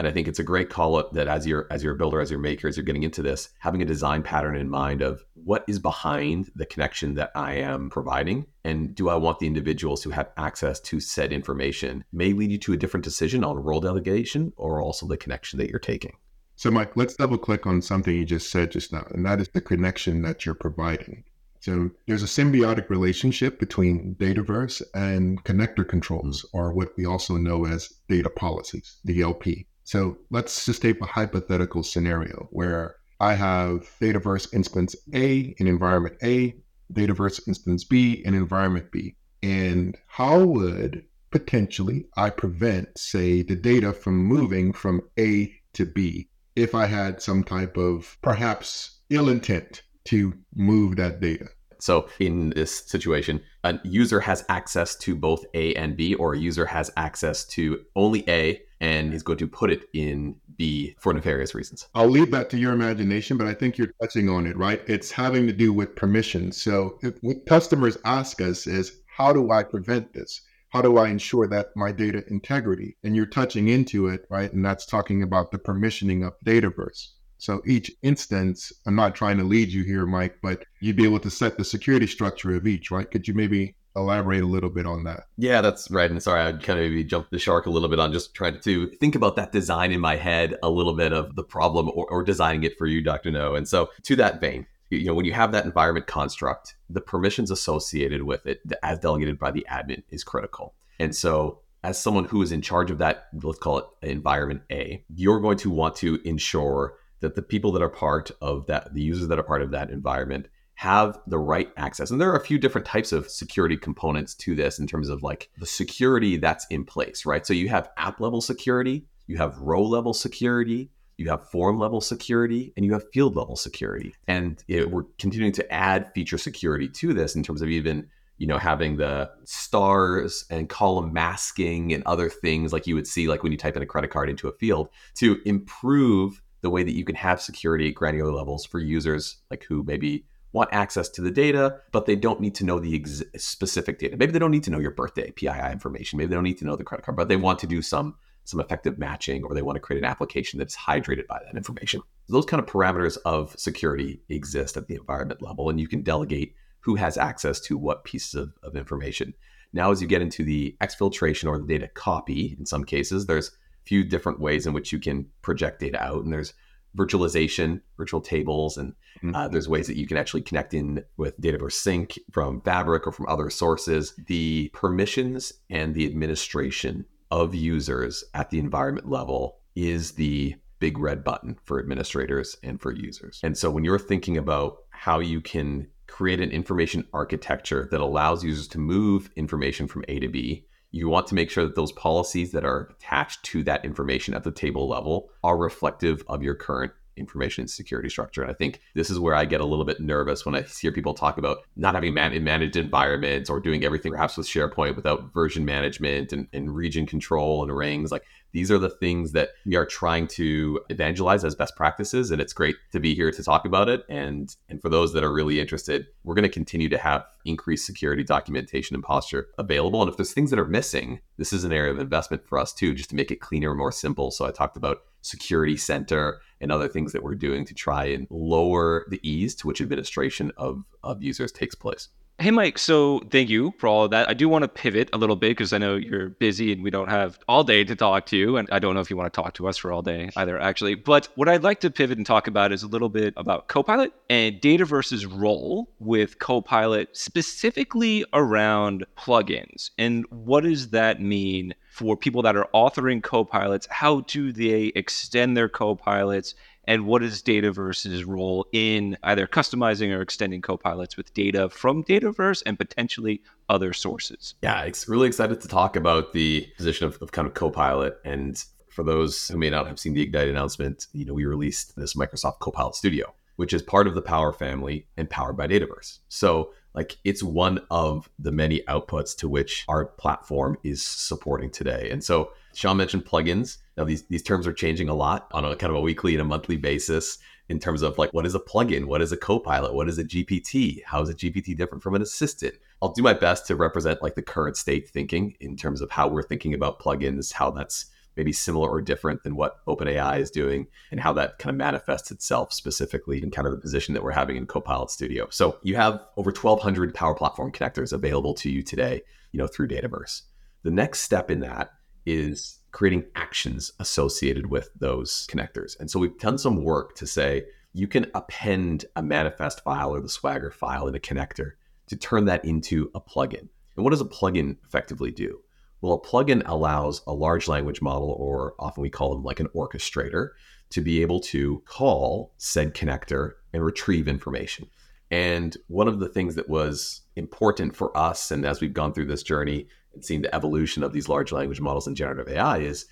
And 0.02 0.08
I 0.08 0.12
think 0.12 0.26
it's 0.26 0.40
a 0.40 0.42
great 0.42 0.68
call 0.68 0.96
up 0.96 1.12
that 1.12 1.28
as 1.28 1.46
you're 1.46 1.68
as 1.70 1.84
you're 1.84 1.94
a 1.94 1.96
builder, 1.96 2.20
as 2.20 2.28
your 2.28 2.40
maker, 2.40 2.66
as 2.66 2.76
you're 2.76 2.82
getting 2.82 3.04
into 3.04 3.22
this, 3.22 3.50
having 3.60 3.82
a 3.82 3.84
design 3.84 4.24
pattern 4.24 4.56
in 4.56 4.68
mind 4.68 5.00
of 5.00 5.24
what 5.34 5.64
is 5.68 5.78
behind 5.78 6.50
the 6.56 6.66
connection 6.66 7.14
that 7.14 7.30
I 7.36 7.54
am 7.58 7.88
providing, 7.88 8.46
and 8.64 8.96
do 8.96 9.08
I 9.08 9.14
want 9.14 9.38
the 9.38 9.46
individuals 9.46 10.02
who 10.02 10.10
have 10.10 10.32
access 10.36 10.80
to 10.80 10.98
said 10.98 11.32
information 11.32 12.02
may 12.12 12.32
lead 12.32 12.50
you 12.50 12.58
to 12.58 12.72
a 12.72 12.76
different 12.76 13.04
decision 13.04 13.44
on 13.44 13.62
role 13.62 13.80
delegation 13.80 14.52
or 14.56 14.82
also 14.82 15.06
the 15.06 15.16
connection 15.16 15.60
that 15.60 15.70
you're 15.70 15.78
taking. 15.78 16.16
So, 16.56 16.72
Mike, 16.72 16.96
let's 16.96 17.14
double 17.14 17.38
click 17.38 17.64
on 17.64 17.80
something 17.80 18.12
you 18.12 18.24
just 18.24 18.50
said 18.50 18.72
just 18.72 18.92
now, 18.92 19.06
and 19.12 19.24
that 19.24 19.40
is 19.40 19.50
the 19.50 19.60
connection 19.60 20.22
that 20.22 20.44
you're 20.44 20.56
providing. 20.56 21.22
So 21.60 21.90
there's 22.08 22.24
a 22.24 22.26
symbiotic 22.26 22.90
relationship 22.90 23.60
between 23.60 24.16
Dataverse 24.16 24.82
and 24.94 25.44
connector 25.44 25.88
controls, 25.88 26.42
mm-hmm. 26.42 26.58
or 26.58 26.72
what 26.72 26.88
we 26.96 27.06
also 27.06 27.36
know 27.36 27.66
as 27.66 27.88
data 28.08 28.30
policies, 28.30 28.96
DLP. 29.06 29.66
So 29.84 30.18
let's 30.30 30.64
just 30.64 30.82
take 30.82 31.00
a 31.00 31.06
hypothetical 31.06 31.82
scenario 31.82 32.48
where 32.50 32.96
I 33.20 33.34
have 33.34 33.88
Dataverse 34.00 34.52
instance 34.52 34.96
A 35.14 35.54
in 35.58 35.66
environment 35.66 36.16
A, 36.22 36.56
Dataverse 36.92 37.46
instance 37.46 37.84
B 37.84 38.22
in 38.24 38.34
environment 38.34 38.90
B. 38.90 39.16
And 39.42 39.96
how 40.06 40.44
would 40.44 41.04
potentially 41.30 42.06
I 42.16 42.30
prevent, 42.30 42.96
say, 42.98 43.42
the 43.42 43.56
data 43.56 43.92
from 43.92 44.16
moving 44.16 44.72
from 44.72 45.02
A 45.18 45.52
to 45.74 45.86
B 45.86 46.28
if 46.54 46.74
I 46.74 46.86
had 46.86 47.22
some 47.22 47.42
type 47.42 47.76
of 47.76 48.18
perhaps 48.22 49.00
ill 49.10 49.28
intent 49.28 49.82
to 50.04 50.34
move 50.54 50.96
that 50.96 51.20
data? 51.20 51.46
So 51.82 52.08
in 52.20 52.50
this 52.50 52.86
situation, 52.86 53.42
a 53.64 53.78
user 53.82 54.20
has 54.20 54.44
access 54.48 54.94
to 54.98 55.16
both 55.16 55.44
A 55.54 55.74
and 55.74 55.96
B, 55.96 56.14
or 56.14 56.34
a 56.34 56.38
user 56.38 56.66
has 56.66 56.92
access 56.96 57.44
to 57.46 57.80
only 57.96 58.22
A 58.28 58.60
and 58.82 59.12
he's 59.12 59.22
going 59.22 59.38
to 59.38 59.46
put 59.46 59.70
it 59.70 59.88
in 59.94 60.34
B 60.56 60.96
for 60.98 61.14
nefarious 61.14 61.54
reasons. 61.54 61.88
I'll 61.94 62.08
leave 62.08 62.32
that 62.32 62.50
to 62.50 62.58
your 62.58 62.72
imagination, 62.72 63.38
but 63.38 63.46
I 63.46 63.54
think 63.54 63.78
you're 63.78 63.94
touching 64.02 64.28
on 64.28 64.44
it, 64.44 64.56
right? 64.56 64.82
It's 64.88 65.12
having 65.12 65.46
to 65.46 65.52
do 65.52 65.72
with 65.72 65.94
permission. 65.94 66.50
So 66.50 66.98
if, 67.00 67.14
what 67.22 67.46
customers 67.46 67.96
ask 68.04 68.40
us 68.40 68.66
is, 68.66 69.00
how 69.06 69.32
do 69.32 69.52
I 69.52 69.62
prevent 69.62 70.12
this? 70.12 70.42
How 70.70 70.82
do 70.82 70.98
I 70.98 71.10
ensure 71.10 71.46
that 71.46 71.68
my 71.76 71.92
data 71.92 72.24
integrity? 72.28 72.96
And 73.04 73.14
you're 73.14 73.26
touching 73.26 73.68
into 73.68 74.08
it, 74.08 74.26
right? 74.28 74.52
And 74.52 74.64
that's 74.64 74.84
talking 74.84 75.22
about 75.22 75.52
the 75.52 75.58
permissioning 75.58 76.26
of 76.26 76.34
Dataverse. 76.44 77.08
So 77.38 77.62
each 77.64 77.90
instance, 78.02 78.72
I'm 78.86 78.96
not 78.96 79.14
trying 79.14 79.38
to 79.38 79.44
lead 79.44 79.68
you 79.68 79.84
here, 79.84 80.06
Mike, 80.06 80.38
but 80.42 80.64
you'd 80.80 80.96
be 80.96 81.04
able 81.04 81.20
to 81.20 81.30
set 81.30 81.56
the 81.56 81.64
security 81.64 82.08
structure 82.08 82.56
of 82.56 82.66
each, 82.66 82.90
right? 82.90 83.08
Could 83.08 83.28
you 83.28 83.34
maybe 83.34 83.76
elaborate 83.94 84.42
a 84.42 84.46
little 84.46 84.70
bit 84.70 84.86
on 84.86 85.04
that. 85.04 85.24
Yeah, 85.36 85.60
that's 85.60 85.90
right. 85.90 86.10
And 86.10 86.22
sorry, 86.22 86.40
I 86.40 86.52
kind 86.52 86.78
of 86.78 86.86
maybe 86.86 87.04
jumped 87.04 87.30
the 87.30 87.38
shark 87.38 87.66
a 87.66 87.70
little 87.70 87.88
bit 87.88 87.98
on 87.98 88.12
just 88.12 88.34
trying 88.34 88.60
to 88.60 88.88
think 88.88 89.14
about 89.14 89.36
that 89.36 89.52
design 89.52 89.92
in 89.92 90.00
my 90.00 90.16
head 90.16 90.56
a 90.62 90.70
little 90.70 90.94
bit 90.94 91.12
of 91.12 91.36
the 91.36 91.44
problem 91.44 91.90
or, 91.94 92.06
or 92.10 92.22
designing 92.22 92.64
it 92.64 92.78
for 92.78 92.86
you, 92.86 93.02
Dr. 93.02 93.30
No. 93.30 93.54
And 93.54 93.68
so 93.68 93.90
to 94.04 94.16
that 94.16 94.40
vein, 94.40 94.66
you 94.90 95.06
know, 95.06 95.14
when 95.14 95.24
you 95.24 95.32
have 95.32 95.52
that 95.52 95.64
environment 95.64 96.06
construct, 96.06 96.76
the 96.90 97.00
permissions 97.00 97.50
associated 97.50 98.22
with 98.22 98.46
it, 98.46 98.60
as 98.82 98.98
delegated 98.98 99.38
by 99.38 99.50
the 99.50 99.66
admin, 99.70 100.02
is 100.10 100.22
critical. 100.22 100.74
And 100.98 101.14
so 101.14 101.60
as 101.82 102.00
someone 102.00 102.24
who 102.24 102.42
is 102.42 102.52
in 102.52 102.62
charge 102.62 102.90
of 102.90 102.98
that, 102.98 103.28
let's 103.42 103.58
call 103.58 103.78
it 103.78 103.86
environment 104.02 104.62
A, 104.70 105.04
you're 105.14 105.40
going 105.40 105.58
to 105.58 105.70
want 105.70 105.96
to 105.96 106.20
ensure 106.24 106.94
that 107.20 107.34
the 107.36 107.42
people 107.42 107.72
that 107.72 107.82
are 107.82 107.88
part 107.88 108.30
of 108.40 108.66
that, 108.66 108.92
the 108.94 109.02
users 109.02 109.28
that 109.28 109.38
are 109.38 109.44
part 109.44 109.62
of 109.62 109.70
that 109.70 109.90
environment, 109.90 110.48
have 110.82 111.16
the 111.28 111.38
right 111.38 111.70
access. 111.76 112.10
And 112.10 112.20
there 112.20 112.28
are 112.32 112.36
a 112.36 112.44
few 112.44 112.58
different 112.58 112.88
types 112.88 113.12
of 113.12 113.30
security 113.30 113.76
components 113.76 114.34
to 114.34 114.56
this 114.56 114.80
in 114.80 114.88
terms 114.88 115.08
of 115.08 115.22
like 115.22 115.48
the 115.58 115.66
security 115.66 116.38
that's 116.38 116.66
in 116.70 116.84
place, 116.84 117.24
right? 117.24 117.46
So 117.46 117.54
you 117.54 117.68
have 117.68 117.90
app 117.96 118.18
level 118.18 118.40
security, 118.40 119.06
you 119.28 119.36
have 119.36 119.56
row 119.58 119.84
level 119.84 120.12
security, 120.12 120.90
you 121.18 121.28
have 121.28 121.48
form 121.50 121.78
level 121.78 122.00
security, 122.00 122.72
and 122.76 122.84
you 122.84 122.92
have 122.94 123.04
field 123.12 123.36
level 123.36 123.54
security. 123.54 124.12
And 124.26 124.60
it, 124.66 124.90
we're 124.90 125.04
continuing 125.20 125.52
to 125.52 125.72
add 125.72 126.10
feature 126.16 126.36
security 126.36 126.88
to 126.88 127.14
this 127.14 127.36
in 127.36 127.44
terms 127.44 127.62
of 127.62 127.68
even 127.68 128.08
you 128.38 128.48
know 128.48 128.58
having 128.58 128.96
the 128.96 129.30
stars 129.44 130.44
and 130.50 130.68
column 130.68 131.12
masking 131.12 131.92
and 131.92 132.02
other 132.06 132.28
things 132.28 132.72
like 132.72 132.88
you 132.88 132.96
would 132.96 133.06
see 133.06 133.28
like 133.28 133.44
when 133.44 133.52
you 133.52 133.58
type 133.58 133.76
in 133.76 133.84
a 133.84 133.86
credit 133.86 134.10
card 134.10 134.28
into 134.28 134.48
a 134.48 134.52
field 134.54 134.88
to 135.14 135.38
improve 135.44 136.42
the 136.62 136.70
way 136.70 136.82
that 136.82 136.96
you 136.96 137.04
can 137.04 137.14
have 137.14 137.40
security 137.40 137.90
at 137.90 137.94
granular 137.94 138.32
levels 138.32 138.64
for 138.64 138.80
users 138.80 139.36
like 139.48 139.62
who 139.64 139.84
maybe 139.84 140.24
want 140.52 140.68
access 140.72 141.08
to 141.08 141.22
the 141.22 141.30
data, 141.30 141.80
but 141.92 142.06
they 142.06 142.16
don't 142.16 142.40
need 142.40 142.54
to 142.56 142.64
know 142.64 142.78
the 142.78 142.94
ex- 142.94 143.22
specific 143.36 143.98
data. 143.98 144.16
Maybe 144.16 144.32
they 144.32 144.38
don't 144.38 144.50
need 144.50 144.64
to 144.64 144.70
know 144.70 144.78
your 144.78 144.90
birthday 144.90 145.30
PII 145.30 145.72
information. 145.72 146.18
Maybe 146.18 146.28
they 146.28 146.34
don't 146.34 146.44
need 146.44 146.58
to 146.58 146.66
know 146.66 146.76
the 146.76 146.84
credit 146.84 147.04
card, 147.04 147.16
but 147.16 147.28
they 147.28 147.36
want 147.36 147.58
to 147.60 147.66
do 147.66 147.82
some 147.82 148.16
some 148.44 148.60
effective 148.60 148.98
matching 148.98 149.44
or 149.44 149.54
they 149.54 149.62
want 149.62 149.76
to 149.76 149.80
create 149.80 150.02
an 150.02 150.08
application 150.08 150.58
that's 150.58 150.76
hydrated 150.76 151.26
by 151.28 151.38
that 151.44 151.56
information. 151.56 152.00
Those 152.28 152.44
kind 152.44 152.60
of 152.60 152.68
parameters 152.68 153.16
of 153.24 153.54
security 153.56 154.20
exist 154.28 154.76
at 154.76 154.88
the 154.88 154.96
environment 154.96 155.42
level, 155.42 155.68
and 155.68 155.80
you 155.80 155.86
can 155.86 156.02
delegate 156.02 156.54
who 156.80 156.96
has 156.96 157.16
access 157.16 157.60
to 157.60 157.78
what 157.78 158.04
pieces 158.04 158.34
of, 158.34 158.52
of 158.64 158.74
information. 158.74 159.34
Now, 159.72 159.90
as 159.90 160.02
you 160.02 160.08
get 160.08 160.22
into 160.22 160.44
the 160.44 160.76
exfiltration 160.80 161.48
or 161.48 161.58
the 161.58 161.66
data 161.66 161.88
copy, 161.88 162.56
in 162.58 162.66
some 162.66 162.84
cases, 162.84 163.26
there's 163.26 163.48
a 163.48 163.52
few 163.84 164.04
different 164.04 164.40
ways 164.40 164.66
in 164.66 164.72
which 164.72 164.92
you 164.92 164.98
can 164.98 165.26
project 165.40 165.80
data 165.80 166.02
out, 166.02 166.24
and 166.24 166.32
there's 166.32 166.52
virtualization, 166.96 167.80
virtual 167.96 168.20
tables, 168.20 168.76
and 168.76 168.92
mm-hmm. 169.18 169.34
uh, 169.34 169.48
there's 169.48 169.68
ways 169.68 169.86
that 169.86 169.96
you 169.96 170.06
can 170.06 170.16
actually 170.16 170.42
connect 170.42 170.74
in 170.74 171.02
with 171.16 171.40
Dataverse 171.40 171.72
Sync 171.72 172.18
from 172.30 172.60
Fabric 172.60 173.06
or 173.06 173.12
from 173.12 173.26
other 173.28 173.50
sources. 173.50 174.14
The 174.26 174.70
permissions 174.72 175.52
and 175.70 175.94
the 175.94 176.06
administration 176.06 177.06
of 177.30 177.54
users 177.54 178.24
at 178.34 178.50
the 178.50 178.58
environment 178.58 179.08
level 179.08 179.58
is 179.74 180.12
the 180.12 180.54
big 180.80 180.98
red 180.98 181.22
button 181.22 181.56
for 181.64 181.78
administrators 181.78 182.56
and 182.62 182.80
for 182.80 182.92
users. 182.92 183.40
And 183.42 183.56
so 183.56 183.70
when 183.70 183.84
you're 183.84 183.98
thinking 183.98 184.36
about 184.36 184.78
how 184.90 185.20
you 185.20 185.40
can 185.40 185.86
create 186.08 186.40
an 186.40 186.50
information 186.50 187.06
architecture 187.14 187.88
that 187.90 188.00
allows 188.00 188.44
users 188.44 188.68
to 188.68 188.78
move 188.78 189.30
information 189.36 189.86
from 189.86 190.04
A 190.08 190.18
to 190.18 190.28
B, 190.28 190.66
you 190.92 191.08
want 191.08 191.26
to 191.26 191.34
make 191.34 191.50
sure 191.50 191.64
that 191.64 191.74
those 191.74 191.92
policies 191.92 192.52
that 192.52 192.64
are 192.64 192.90
attached 192.92 193.42
to 193.42 193.64
that 193.64 193.84
information 193.84 194.34
at 194.34 194.44
the 194.44 194.52
table 194.52 194.86
level 194.86 195.30
are 195.42 195.56
reflective 195.56 196.22
of 196.28 196.42
your 196.42 196.54
current 196.54 196.92
information 197.16 197.68
security 197.68 198.08
structure. 198.08 198.42
And 198.42 198.50
I 198.50 198.54
think 198.54 198.80
this 198.94 199.10
is 199.10 199.18
where 199.18 199.34
I 199.34 199.44
get 199.44 199.60
a 199.60 199.66
little 199.66 199.84
bit 199.84 200.00
nervous 200.00 200.44
when 200.44 200.54
I 200.54 200.62
hear 200.62 200.92
people 200.92 201.14
talk 201.14 201.38
about 201.38 201.58
not 201.76 201.94
having 201.94 202.14
man- 202.14 202.42
managed 202.44 202.76
environments 202.76 203.50
or 203.50 203.60
doing 203.60 203.84
everything 203.84 204.12
perhaps 204.12 204.36
with 204.36 204.46
SharePoint 204.46 204.96
without 204.96 205.32
version 205.32 205.64
management 205.64 206.32
and, 206.32 206.48
and 206.52 206.74
region 206.74 207.06
control 207.06 207.62
and 207.62 207.76
rings. 207.76 208.10
Like 208.10 208.24
these 208.52 208.70
are 208.70 208.78
the 208.78 208.90
things 208.90 209.32
that 209.32 209.50
we 209.64 209.76
are 209.76 209.86
trying 209.86 210.26
to 210.28 210.80
evangelize 210.90 211.44
as 211.44 211.54
best 211.54 211.74
practices. 211.76 212.30
And 212.30 212.40
it's 212.40 212.52
great 212.52 212.76
to 212.92 213.00
be 213.00 213.14
here 213.14 213.30
to 213.30 213.42
talk 213.42 213.64
about 213.64 213.88
it. 213.88 214.04
And, 214.08 214.54
and 214.68 214.80
for 214.80 214.88
those 214.88 215.12
that 215.14 215.24
are 215.24 215.32
really 215.32 215.58
interested, 215.58 216.06
we're 216.22 216.34
going 216.34 216.42
to 216.42 216.48
continue 216.48 216.88
to 216.90 216.98
have 216.98 217.24
increased 217.44 217.86
security 217.86 218.22
documentation 218.22 218.94
and 218.94 219.02
posture 219.02 219.48
available. 219.58 220.02
And 220.02 220.10
if 220.10 220.16
there's 220.16 220.32
things 220.32 220.50
that 220.50 220.58
are 220.58 220.66
missing, 220.66 221.20
this 221.38 221.52
is 221.52 221.64
an 221.64 221.72
area 221.72 221.92
of 221.92 221.98
investment 221.98 222.46
for 222.46 222.58
us 222.58 222.72
too, 222.72 222.94
just 222.94 223.10
to 223.10 223.16
make 223.16 223.30
it 223.30 223.40
cleaner 223.40 223.70
and 223.70 223.78
more 223.78 223.92
simple. 223.92 224.30
So 224.30 224.46
I 224.46 224.50
talked 224.50 224.76
about 224.76 224.98
security 225.22 225.76
center 225.76 226.40
and 226.60 226.70
other 226.70 226.88
things 226.88 227.12
that 227.12 227.22
we're 227.22 227.34
doing 227.34 227.64
to 227.64 227.74
try 227.74 228.04
and 228.04 228.26
lower 228.30 229.06
the 229.08 229.20
ease 229.28 229.54
to 229.56 229.66
which 229.66 229.80
administration 229.80 230.52
of, 230.56 230.84
of 231.02 231.22
users 231.22 231.50
takes 231.52 231.74
place. 231.74 232.08
Hey, 232.42 232.50
Mike. 232.50 232.76
So 232.76 233.20
thank 233.30 233.50
you 233.50 233.72
for 233.78 233.86
all 233.86 234.02
of 234.02 234.10
that. 234.10 234.28
I 234.28 234.34
do 234.34 234.48
want 234.48 234.62
to 234.62 234.68
pivot 234.68 235.08
a 235.12 235.16
little 235.16 235.36
bit 235.36 235.50
because 235.50 235.72
I 235.72 235.78
know 235.78 235.94
you're 235.94 236.30
busy 236.30 236.72
and 236.72 236.82
we 236.82 236.90
don't 236.90 237.08
have 237.08 237.38
all 237.46 237.62
day 237.62 237.84
to 237.84 237.94
talk 237.94 238.26
to 238.26 238.36
you. 238.36 238.56
And 238.56 238.68
I 238.72 238.80
don't 238.80 238.94
know 238.94 239.00
if 239.00 239.10
you 239.10 239.16
want 239.16 239.32
to 239.32 239.40
talk 239.40 239.54
to 239.54 239.68
us 239.68 239.76
for 239.76 239.92
all 239.92 240.02
day 240.02 240.28
either, 240.34 240.60
actually. 240.60 240.96
But 240.96 241.28
what 241.36 241.48
I'd 241.48 241.62
like 241.62 241.78
to 241.82 241.90
pivot 241.90 242.18
and 242.18 242.26
talk 242.26 242.48
about 242.48 242.72
is 242.72 242.82
a 242.82 242.88
little 242.88 243.08
bit 243.08 243.32
about 243.36 243.68
Copilot 243.68 244.12
and 244.28 244.60
Dataverse's 244.60 245.24
role 245.24 245.88
with 246.00 246.40
Copilot, 246.40 247.16
specifically 247.16 248.24
around 248.32 249.06
plugins. 249.16 249.90
And 249.96 250.26
what 250.30 250.64
does 250.64 250.88
that 250.88 251.20
mean 251.20 251.76
for 251.92 252.16
people 252.16 252.42
that 252.42 252.56
are 252.56 252.68
authoring 252.74 253.20
Copilots? 253.20 253.86
How 253.88 254.22
do 254.22 254.50
they 254.50 254.90
extend 254.96 255.56
their 255.56 255.68
Copilots? 255.68 256.54
And 256.84 257.06
what 257.06 257.22
is 257.22 257.42
Dataverse's 257.42 258.24
role 258.24 258.66
in 258.72 259.16
either 259.22 259.46
customizing 259.46 260.14
or 260.16 260.20
extending 260.20 260.62
copilots 260.62 261.16
with 261.16 261.32
data 261.34 261.68
from 261.68 262.02
Dataverse 262.04 262.62
and 262.66 262.78
potentially 262.78 263.42
other 263.68 263.92
sources? 263.92 264.54
Yeah, 264.62 264.82
it's 264.82 265.08
really 265.08 265.28
excited 265.28 265.60
to 265.60 265.68
talk 265.68 265.96
about 265.96 266.32
the 266.32 266.68
position 266.76 267.06
of, 267.06 267.20
of 267.22 267.32
kind 267.32 267.46
of 267.46 267.54
copilot. 267.54 268.18
And 268.24 268.62
for 268.88 269.02
those 269.02 269.48
who 269.48 269.58
may 269.58 269.70
not 269.70 269.86
have 269.86 269.98
seen 269.98 270.14
the 270.14 270.22
Ignite 270.22 270.48
announcement, 270.48 271.06
you 271.12 271.24
know, 271.24 271.34
we 271.34 271.44
released 271.44 271.96
this 271.96 272.14
Microsoft 272.14 272.58
Copilot 272.58 272.94
Studio, 272.94 273.32
which 273.56 273.72
is 273.72 273.82
part 273.82 274.06
of 274.06 274.14
the 274.14 274.22
Power 274.22 274.52
family 274.52 275.06
and 275.16 275.30
powered 275.30 275.56
by 275.56 275.68
Dataverse. 275.68 276.18
So 276.28 276.72
like 276.94 277.18
it's 277.24 277.42
one 277.42 277.80
of 277.90 278.28
the 278.38 278.52
many 278.52 278.82
outputs 278.88 279.36
to 279.38 279.48
which 279.48 279.84
our 279.88 280.06
platform 280.06 280.76
is 280.82 281.02
supporting 281.02 281.70
today. 281.70 282.10
And 282.10 282.22
so 282.22 282.52
Sean 282.74 282.96
mentioned 282.96 283.24
plugins. 283.24 283.78
Now 283.96 284.04
these 284.04 284.26
these 284.26 284.42
terms 284.42 284.66
are 284.66 284.72
changing 284.72 285.08
a 285.08 285.14
lot 285.14 285.48
on 285.52 285.64
a 285.64 285.76
kind 285.76 285.90
of 285.90 285.96
a 285.96 286.00
weekly 286.00 286.34
and 286.34 286.40
a 286.40 286.44
monthly 286.44 286.76
basis 286.76 287.38
in 287.68 287.78
terms 287.78 288.02
of 288.02 288.18
like 288.18 288.32
what 288.32 288.46
is 288.46 288.54
a 288.54 288.60
plugin, 288.60 289.06
what 289.06 289.22
is 289.22 289.32
a 289.32 289.36
copilot, 289.36 289.94
what 289.94 290.08
is 290.08 290.18
a 290.18 290.24
GPT, 290.24 291.02
how 291.04 291.22
is 291.22 291.28
a 291.28 291.34
GPT 291.34 291.76
different 291.76 292.02
from 292.02 292.14
an 292.14 292.22
assistant. 292.22 292.74
I'll 293.00 293.12
do 293.12 293.22
my 293.22 293.32
best 293.32 293.66
to 293.66 293.76
represent 293.76 294.22
like 294.22 294.34
the 294.34 294.42
current 294.42 294.76
state 294.76 295.08
thinking 295.08 295.56
in 295.60 295.76
terms 295.76 296.00
of 296.00 296.10
how 296.10 296.28
we're 296.28 296.42
thinking 296.42 296.74
about 296.74 297.00
plugins, 297.00 297.52
how 297.52 297.70
that's 297.70 298.06
maybe 298.36 298.52
similar 298.52 298.88
or 298.88 299.00
different 299.00 299.42
than 299.42 299.56
what 299.56 299.84
OpenAI 299.86 300.38
is 300.40 300.50
doing 300.50 300.86
and 301.10 301.20
how 301.20 301.32
that 301.32 301.58
kind 301.58 301.70
of 301.70 301.76
manifests 301.76 302.30
itself 302.30 302.72
specifically 302.72 303.42
in 303.42 303.50
kind 303.50 303.66
of 303.66 303.72
the 303.72 303.80
position 303.80 304.14
that 304.14 304.22
we're 304.22 304.32
having 304.32 304.56
in 304.56 304.66
Copilot 304.66 305.10
Studio. 305.10 305.46
So 305.50 305.78
you 305.82 305.96
have 305.96 306.20
over 306.36 306.50
1200 306.50 307.14
Power 307.14 307.34
Platform 307.34 307.72
connectors 307.72 308.12
available 308.12 308.54
to 308.54 308.70
you 308.70 308.82
today, 308.82 309.22
you 309.52 309.58
know, 309.58 309.66
through 309.66 309.88
Dataverse. 309.88 310.42
The 310.82 310.90
next 310.90 311.20
step 311.20 311.50
in 311.50 311.60
that 311.60 311.92
is 312.26 312.80
creating 312.92 313.24
actions 313.34 313.92
associated 313.98 314.66
with 314.66 314.90
those 314.98 315.46
connectors. 315.50 315.98
And 315.98 316.10
so 316.10 316.18
we've 316.18 316.38
done 316.38 316.58
some 316.58 316.84
work 316.84 317.14
to 317.16 317.26
say 317.26 317.64
you 317.92 318.06
can 318.06 318.26
append 318.34 319.04
a 319.16 319.22
manifest 319.22 319.82
file 319.82 320.14
or 320.14 320.20
the 320.20 320.28
Swagger 320.28 320.70
file 320.70 321.08
in 321.08 321.14
a 321.14 321.20
connector 321.20 321.72
to 322.08 322.16
turn 322.16 322.44
that 322.46 322.64
into 322.64 323.10
a 323.14 323.20
plugin. 323.20 323.68
And 323.96 324.04
what 324.04 324.10
does 324.10 324.20
a 324.20 324.26
plugin 324.26 324.76
effectively 324.84 325.30
do? 325.30 325.60
Well, 326.02 326.14
a 326.14 326.20
plugin 326.20 326.62
allows 326.66 327.22
a 327.26 327.32
large 327.32 327.68
language 327.68 328.02
model, 328.02 328.30
or 328.38 328.74
often 328.78 329.02
we 329.02 329.08
call 329.08 329.30
them 329.30 329.44
like 329.44 329.60
an 329.60 329.68
orchestrator, 329.68 330.50
to 330.90 331.00
be 331.00 331.22
able 331.22 331.40
to 331.40 331.82
call 331.86 332.52
said 332.58 332.94
connector 332.94 333.52
and 333.72 333.84
retrieve 333.84 334.28
information. 334.28 334.90
And 335.30 335.74
one 335.86 336.08
of 336.08 336.18
the 336.18 336.28
things 336.28 336.56
that 336.56 336.68
was 336.68 337.22
important 337.36 337.96
for 337.96 338.14
us, 338.18 338.50
and 338.50 338.66
as 338.66 338.80
we've 338.80 338.92
gone 338.92 339.14
through 339.14 339.26
this 339.26 339.42
journey, 339.42 339.88
and 340.12 340.22
seen 340.22 340.42
the 340.42 340.54
evolution 340.54 341.02
of 341.02 341.12
these 341.12 341.28
large 341.28 341.52
language 341.52 341.80
models 341.80 342.06
and 342.06 342.16
generative 342.16 342.52
AI 342.52 342.78
is, 342.78 343.06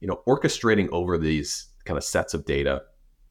you 0.00 0.08
know, 0.08 0.22
orchestrating 0.26 0.88
over 0.90 1.16
these 1.16 1.68
kind 1.84 1.96
of 1.96 2.02
sets 2.02 2.34
of 2.34 2.44
data 2.44 2.82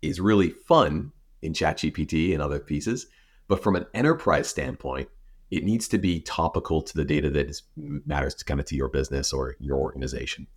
is 0.01 0.21
really 0.21 0.51
fun 0.51 1.11
in 1.41 1.51
ChatGPT 1.51 2.31
and 2.33 2.41
other 2.41 2.59
pieces. 2.59 3.07
But 3.49 3.61
from 3.61 3.75
an 3.75 3.87
enterprise 3.93 4.47
standpoint, 4.47 5.09
it 5.51 5.63
needs 5.63 5.87
to 5.89 5.97
be 5.97 6.21
topical 6.21 6.81
to 6.81 6.95
the 6.95 7.05
data 7.05 7.29
that 7.29 7.49
is, 7.49 7.63
matters 7.75 8.35
to 8.35 8.45
kind 8.45 8.59
of 8.59 8.65
to 8.67 8.75
your 8.75 8.89
business 8.89 9.33
or 9.33 9.55
your 9.59 9.77
organization. 9.77 10.47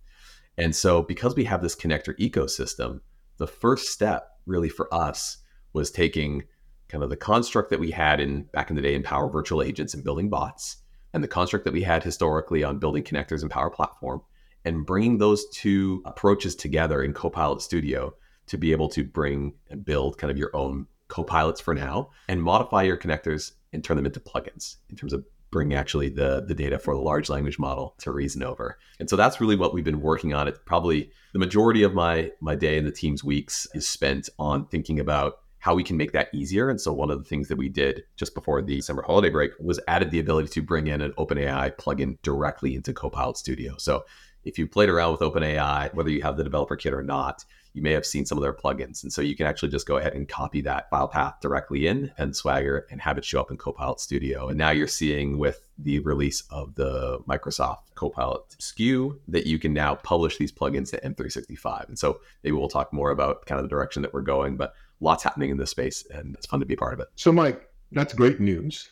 And 0.57 0.75
so, 0.75 1.01
because 1.01 1.35
we 1.35 1.45
have 1.45 1.61
this 1.61 1.75
connector 1.75 2.17
ecosystem, 2.19 3.01
the 3.37 3.47
first 3.47 3.87
step 3.87 4.37
really 4.45 4.69
for 4.69 4.93
us 4.93 5.37
was 5.73 5.89
taking 5.89 6.43
kind 6.89 7.03
of 7.03 7.09
the 7.09 7.17
construct 7.17 7.71
that 7.71 7.79
we 7.79 7.89
had 7.89 8.19
in 8.19 8.43
back 8.53 8.69
in 8.69 8.75
the 8.75 8.81
day 8.81 8.93
in 8.93 9.01
Power 9.01 9.29
Virtual 9.29 9.63
Agents 9.63 9.95
and 9.95 10.03
building 10.03 10.29
bots 10.29 10.77
and 11.13 11.23
the 11.23 11.27
construct 11.27 11.65
that 11.65 11.73
we 11.73 11.83
had 11.83 12.03
historically 12.03 12.63
on 12.63 12.79
building 12.79 13.03
connectors 13.03 13.41
and 13.41 13.51
Power 13.51 13.69
Platform, 13.69 14.21
and 14.65 14.85
bringing 14.85 15.17
those 15.17 15.47
two 15.49 16.01
approaches 16.05 16.55
together 16.55 17.03
in 17.03 17.13
Copilot 17.13 17.61
Studio 17.61 18.13
to 18.47 18.57
be 18.57 18.71
able 18.71 18.89
to 18.89 19.03
bring 19.03 19.53
and 19.69 19.85
build 19.85 20.17
kind 20.17 20.31
of 20.31 20.37
your 20.37 20.55
own 20.55 20.87
copilots 21.13 21.61
for 21.61 21.75
now 21.75 22.09
and 22.27 22.41
modify 22.41 22.81
your 22.83 22.97
connectors 22.97 23.51
and 23.71 23.83
turn 23.83 23.97
them 23.97 24.05
into 24.05 24.19
plugins 24.19 24.77
in 24.89 24.95
terms 24.95 25.13
of 25.13 25.23
bringing 25.51 25.77
actually 25.77 26.09
the 26.09 26.43
the 26.47 26.55
data 26.55 26.79
for 26.79 26.95
the 26.95 27.01
large 27.01 27.29
language 27.29 27.59
model 27.59 27.93
to 27.99 28.11
reason 28.11 28.41
over. 28.41 28.79
And 28.99 29.09
so 29.09 29.15
that's 29.15 29.39
really 29.39 29.55
what 29.55 29.73
we've 29.73 29.83
been 29.83 30.01
working 30.01 30.33
on. 30.33 30.47
It's 30.47 30.59
probably 30.65 31.11
the 31.31 31.39
majority 31.39 31.83
of 31.83 31.93
my 31.93 32.31
my 32.41 32.55
day 32.55 32.77
and 32.77 32.87
the 32.87 32.91
team's 32.91 33.23
weeks 33.23 33.67
is 33.73 33.87
spent 33.87 34.29
on 34.39 34.65
thinking 34.65 34.99
about 34.99 35.37
how 35.59 35.75
we 35.75 35.83
can 35.83 35.95
make 35.95 36.11
that 36.11 36.27
easier. 36.33 36.69
And 36.69 36.81
so 36.81 36.91
one 36.91 37.09
of 37.09 37.19
the 37.19 37.29
things 37.29 37.47
that 37.47 37.57
we 37.57 37.69
did 37.69 38.03
just 38.17 38.33
before 38.33 38.61
the 38.61 38.81
summer 38.81 39.01
holiday 39.01 39.29
break 39.29 39.51
was 39.59 39.79
added 39.87 40.11
the 40.11 40.19
ability 40.19 40.49
to 40.49 40.61
bring 40.61 40.87
in 40.87 40.99
an 40.99 41.13
OpenAI 41.13 41.77
plugin 41.77 42.17
directly 42.21 42.75
into 42.75 42.91
Copilot 42.91 43.37
Studio. 43.37 43.75
So 43.77 44.03
if 44.43 44.57
you 44.57 44.67
played 44.67 44.89
around 44.89 45.13
with 45.13 45.21
OpenAI, 45.21 45.93
whether 45.93 46.09
you 46.09 46.21
have 46.21 46.35
the 46.35 46.43
developer 46.43 46.75
kit 46.75 46.93
or 46.93 47.03
not, 47.03 47.45
you 47.73 47.81
may 47.81 47.91
have 47.91 48.05
seen 48.05 48.25
some 48.25 48.37
of 48.37 48.43
their 48.43 48.53
plugins. 48.53 49.03
And 49.03 49.11
so 49.11 49.21
you 49.21 49.35
can 49.35 49.47
actually 49.47 49.69
just 49.69 49.87
go 49.87 49.97
ahead 49.97 50.13
and 50.13 50.27
copy 50.27 50.61
that 50.61 50.89
file 50.89 51.07
path 51.07 51.35
directly 51.41 51.87
in 51.87 52.11
and 52.17 52.35
Swagger 52.35 52.87
and 52.91 53.01
have 53.01 53.17
it 53.17 53.25
show 53.25 53.41
up 53.41 53.51
in 53.51 53.57
Copilot 53.57 53.99
Studio. 53.99 54.49
And 54.49 54.57
now 54.57 54.69
you're 54.69 54.87
seeing 54.87 55.39
with 55.39 55.67
the 55.77 55.99
release 55.99 56.43
of 56.51 56.75
the 56.75 57.19
Microsoft 57.27 57.95
Copilot 57.95 58.47
SKU 58.59 59.19
that 59.27 59.47
you 59.47 59.57
can 59.57 59.73
now 59.73 59.95
publish 59.95 60.37
these 60.37 60.51
plugins 60.51 60.91
to 60.91 61.01
M365. 61.01 61.87
And 61.87 61.97
so 61.97 62.19
maybe 62.43 62.55
we'll 62.55 62.69
talk 62.69 62.93
more 62.93 63.11
about 63.11 63.45
kind 63.47 63.59
of 63.59 63.65
the 63.65 63.69
direction 63.69 64.03
that 64.03 64.13
we're 64.13 64.21
going, 64.21 64.55
but 64.55 64.73
lots 64.99 65.23
happening 65.23 65.49
in 65.49 65.57
this 65.57 65.71
space 65.71 66.05
and 66.11 66.35
it's 66.35 66.45
fun 66.45 66.59
to 66.59 66.65
be 66.65 66.75
part 66.75 66.93
of 66.93 66.99
it. 66.99 67.07
So, 67.15 67.31
Mike, 67.31 67.69
that's 67.91 68.13
great 68.13 68.39
news. 68.39 68.89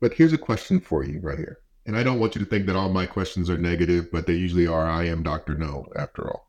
But 0.00 0.14
here's 0.14 0.32
a 0.32 0.38
question 0.38 0.80
for 0.80 1.04
you 1.04 1.20
right 1.20 1.36
here. 1.38 1.58
And 1.86 1.96
I 1.96 2.02
don't 2.02 2.20
want 2.20 2.34
you 2.34 2.40
to 2.40 2.48
think 2.48 2.66
that 2.66 2.76
all 2.76 2.88
my 2.90 3.06
questions 3.06 3.50
are 3.50 3.58
negative, 3.58 4.10
but 4.12 4.26
they 4.26 4.34
usually 4.34 4.66
are. 4.66 4.86
I 4.86 5.04
am 5.04 5.22
Dr. 5.22 5.56
No, 5.56 5.86
after 5.96 6.28
all. 6.28 6.46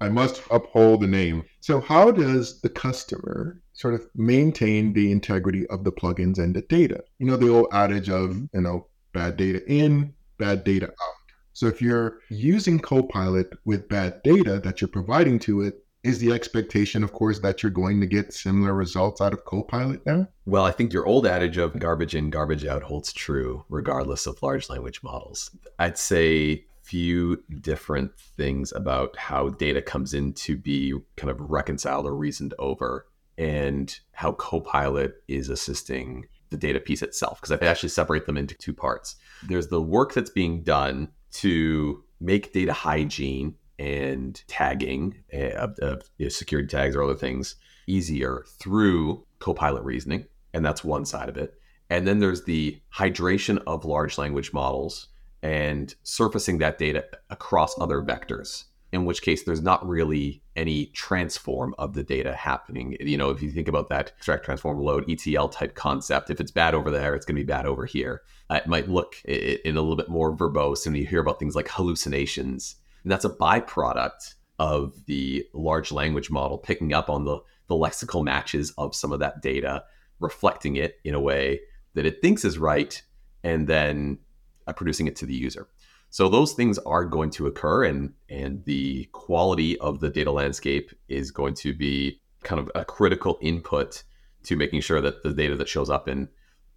I 0.00 0.08
must 0.08 0.42
uphold 0.50 1.00
the 1.00 1.06
name. 1.06 1.44
So, 1.60 1.80
how 1.80 2.10
does 2.10 2.60
the 2.60 2.68
customer 2.68 3.60
sort 3.72 3.94
of 3.94 4.06
maintain 4.14 4.92
the 4.92 5.10
integrity 5.10 5.66
of 5.68 5.84
the 5.84 5.92
plugins 5.92 6.38
and 6.38 6.54
the 6.54 6.62
data? 6.62 7.02
You 7.18 7.26
know, 7.26 7.36
the 7.36 7.50
old 7.50 7.68
adage 7.72 8.08
of, 8.08 8.36
you 8.52 8.60
know, 8.60 8.86
bad 9.12 9.36
data 9.36 9.62
in, 9.66 10.14
bad 10.38 10.64
data 10.64 10.88
out. 10.88 11.16
So, 11.52 11.66
if 11.66 11.82
you're 11.82 12.18
using 12.28 12.78
Copilot 12.78 13.52
with 13.64 13.88
bad 13.88 14.22
data 14.22 14.60
that 14.60 14.80
you're 14.80 14.88
providing 14.88 15.38
to 15.40 15.62
it, 15.62 15.84
is 16.02 16.18
the 16.18 16.32
expectation, 16.32 17.04
of 17.04 17.12
course, 17.12 17.40
that 17.40 17.62
you're 17.62 17.70
going 17.70 18.00
to 18.00 18.06
get 18.06 18.32
similar 18.32 18.72
results 18.72 19.20
out 19.20 19.34
of 19.34 19.44
Copilot 19.44 20.04
now? 20.06 20.28
Well, 20.46 20.64
I 20.64 20.70
think 20.70 20.92
your 20.92 21.06
old 21.06 21.26
adage 21.26 21.58
of 21.58 21.78
garbage 21.78 22.14
in, 22.14 22.30
garbage 22.30 22.64
out 22.64 22.82
holds 22.82 23.12
true 23.12 23.64
regardless 23.68 24.26
of 24.26 24.42
large 24.42 24.70
language 24.70 25.02
models. 25.02 25.50
I'd 25.78 25.98
say 25.98 26.64
few 26.90 27.40
different 27.60 28.10
things 28.18 28.72
about 28.72 29.16
how 29.16 29.48
data 29.50 29.80
comes 29.80 30.12
in 30.12 30.32
to 30.32 30.56
be 30.56 30.92
kind 31.16 31.30
of 31.30 31.40
reconciled 31.40 32.04
or 32.04 32.16
reasoned 32.16 32.52
over 32.58 33.06
and 33.38 34.00
how 34.10 34.32
Copilot 34.32 35.22
is 35.28 35.48
assisting 35.48 36.26
the 36.50 36.56
data 36.56 36.80
piece 36.80 37.00
itself. 37.00 37.40
Because 37.40 37.52
I 37.52 37.64
actually 37.64 37.90
separate 37.90 38.26
them 38.26 38.36
into 38.36 38.56
two 38.56 38.74
parts. 38.74 39.14
There's 39.46 39.68
the 39.68 39.80
work 39.80 40.14
that's 40.14 40.30
being 40.30 40.64
done 40.64 41.10
to 41.34 42.02
make 42.20 42.52
data 42.52 42.72
hygiene 42.72 43.54
and 43.78 44.42
tagging 44.48 45.22
eh, 45.30 45.50
of, 45.50 45.78
of 45.78 46.02
you 46.18 46.26
know, 46.26 46.30
security 46.30 46.66
tags 46.66 46.96
or 46.96 47.04
other 47.04 47.14
things 47.14 47.54
easier 47.86 48.44
through 48.58 49.24
Copilot 49.38 49.84
reasoning. 49.84 50.26
And 50.52 50.64
that's 50.64 50.82
one 50.82 51.04
side 51.04 51.28
of 51.28 51.36
it. 51.36 51.54
And 51.88 52.04
then 52.04 52.18
there's 52.18 52.42
the 52.44 52.80
hydration 52.92 53.62
of 53.68 53.84
large 53.84 54.18
language 54.18 54.52
models 54.52 55.06
and 55.42 55.94
surfacing 56.02 56.58
that 56.58 56.78
data 56.78 57.04
across 57.30 57.78
other 57.80 58.02
vectors 58.02 58.64
in 58.92 59.04
which 59.04 59.22
case 59.22 59.44
there's 59.44 59.62
not 59.62 59.86
really 59.86 60.42
any 60.56 60.86
transform 60.86 61.74
of 61.78 61.94
the 61.94 62.02
data 62.02 62.34
happening. 62.34 62.96
You 63.00 63.16
know, 63.16 63.30
if 63.30 63.42
you 63.42 63.50
think 63.50 63.68
about 63.68 63.88
that 63.90 64.12
extract, 64.16 64.44
transform, 64.44 64.78
load 64.80 65.08
ETL 65.08 65.48
type 65.48 65.74
concept, 65.74 66.30
if 66.30 66.40
it's 66.40 66.50
bad 66.50 66.74
over 66.74 66.90
there, 66.90 67.14
it's 67.14 67.24
going 67.24 67.36
to 67.36 67.42
be 67.42 67.46
bad 67.46 67.66
over 67.66 67.86
here. 67.86 68.22
Uh, 68.48 68.56
it 68.56 68.66
might 68.66 68.88
look 68.88 69.16
in 69.24 69.76
a 69.76 69.80
little 69.80 69.96
bit 69.96 70.08
more 70.08 70.36
verbose, 70.36 70.86
and 70.86 70.96
you 70.96 71.06
hear 71.06 71.20
about 71.20 71.38
things 71.38 71.54
like 71.54 71.68
hallucinations, 71.68 72.76
and 73.04 73.12
that's 73.12 73.24
a 73.24 73.30
byproduct 73.30 74.34
of 74.58 75.06
the 75.06 75.46
large 75.54 75.92
language 75.92 76.30
model 76.30 76.58
picking 76.58 76.92
up 76.92 77.08
on 77.08 77.24
the 77.24 77.38
the 77.68 77.74
lexical 77.76 78.24
matches 78.24 78.72
of 78.76 78.96
some 78.96 79.12
of 79.12 79.20
that 79.20 79.40
data, 79.40 79.84
reflecting 80.18 80.74
it 80.74 80.96
in 81.04 81.14
a 81.14 81.20
way 81.20 81.60
that 81.94 82.04
it 82.04 82.20
thinks 82.20 82.44
is 82.44 82.58
right, 82.58 83.00
and 83.44 83.68
then 83.68 84.18
Uh, 84.66 84.72
producing 84.72 85.06
it 85.06 85.16
to 85.16 85.26
the 85.26 85.34
user. 85.34 85.68
So 86.10 86.28
those 86.28 86.52
things 86.52 86.78
are 86.78 87.04
going 87.04 87.30
to 87.30 87.46
occur, 87.46 87.84
and 87.84 88.12
and 88.28 88.64
the 88.64 89.08
quality 89.12 89.78
of 89.78 90.00
the 90.00 90.10
data 90.10 90.30
landscape 90.30 90.90
is 91.08 91.30
going 91.30 91.54
to 91.54 91.72
be 91.72 92.20
kind 92.42 92.60
of 92.60 92.70
a 92.74 92.84
critical 92.84 93.38
input 93.40 94.02
to 94.44 94.56
making 94.56 94.80
sure 94.80 95.00
that 95.00 95.22
the 95.22 95.32
data 95.32 95.56
that 95.56 95.68
shows 95.68 95.90
up 95.90 96.08
in 96.08 96.28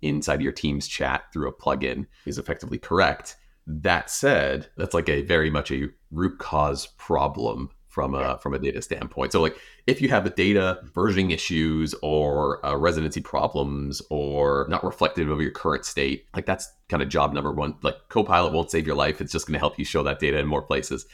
inside 0.02 0.42
your 0.42 0.52
team's 0.52 0.88
chat 0.88 1.24
through 1.32 1.48
a 1.48 1.54
plugin 1.54 2.06
is 2.26 2.38
effectively 2.38 2.78
correct. 2.78 3.36
That 3.66 4.10
said, 4.10 4.68
that's 4.78 4.94
like 4.94 5.10
a 5.10 5.22
very 5.22 5.50
much 5.50 5.72
a 5.72 5.88
root 6.12 6.38
cause 6.40 6.88
problem 6.98 7.70
from 7.94 8.16
a 8.16 8.40
from 8.40 8.56
a 8.56 8.60
data 8.60 8.82
standpoint. 8.82 9.32
So 9.32 9.40
like 9.40 9.56
if 9.86 10.02
you 10.02 10.10
have 10.10 10.24
the 10.24 10.32
data 10.32 10.80
versioning 10.94 11.32
issues 11.32 11.94
or 12.02 12.66
uh, 12.66 12.76
residency 12.76 13.22
problems 13.22 14.02
or 14.10 14.66
not 14.68 14.84
reflective 14.84 15.30
of 15.30 15.40
your 15.40 15.52
current 15.52 15.86
state, 15.86 16.26
like 16.36 16.48
that's 16.48 16.68
kind 16.90 17.04
of 17.04 17.10
job 17.10 17.34
number 17.34 17.52
one. 17.52 17.76
Like 17.84 17.96
Copilot 18.10 18.52
won't 18.52 18.72
save 18.72 18.88
your 18.88 18.96
life; 18.96 19.22
it's 19.22 19.32
just 19.32 19.46
going 19.46 19.54
to 19.54 19.60
help 19.60 19.78
you 19.78 19.86
show 19.86 20.02
that 20.04 20.20
data 20.20 20.40
in 20.40 20.48
more 20.48 20.64
places. 20.64 21.06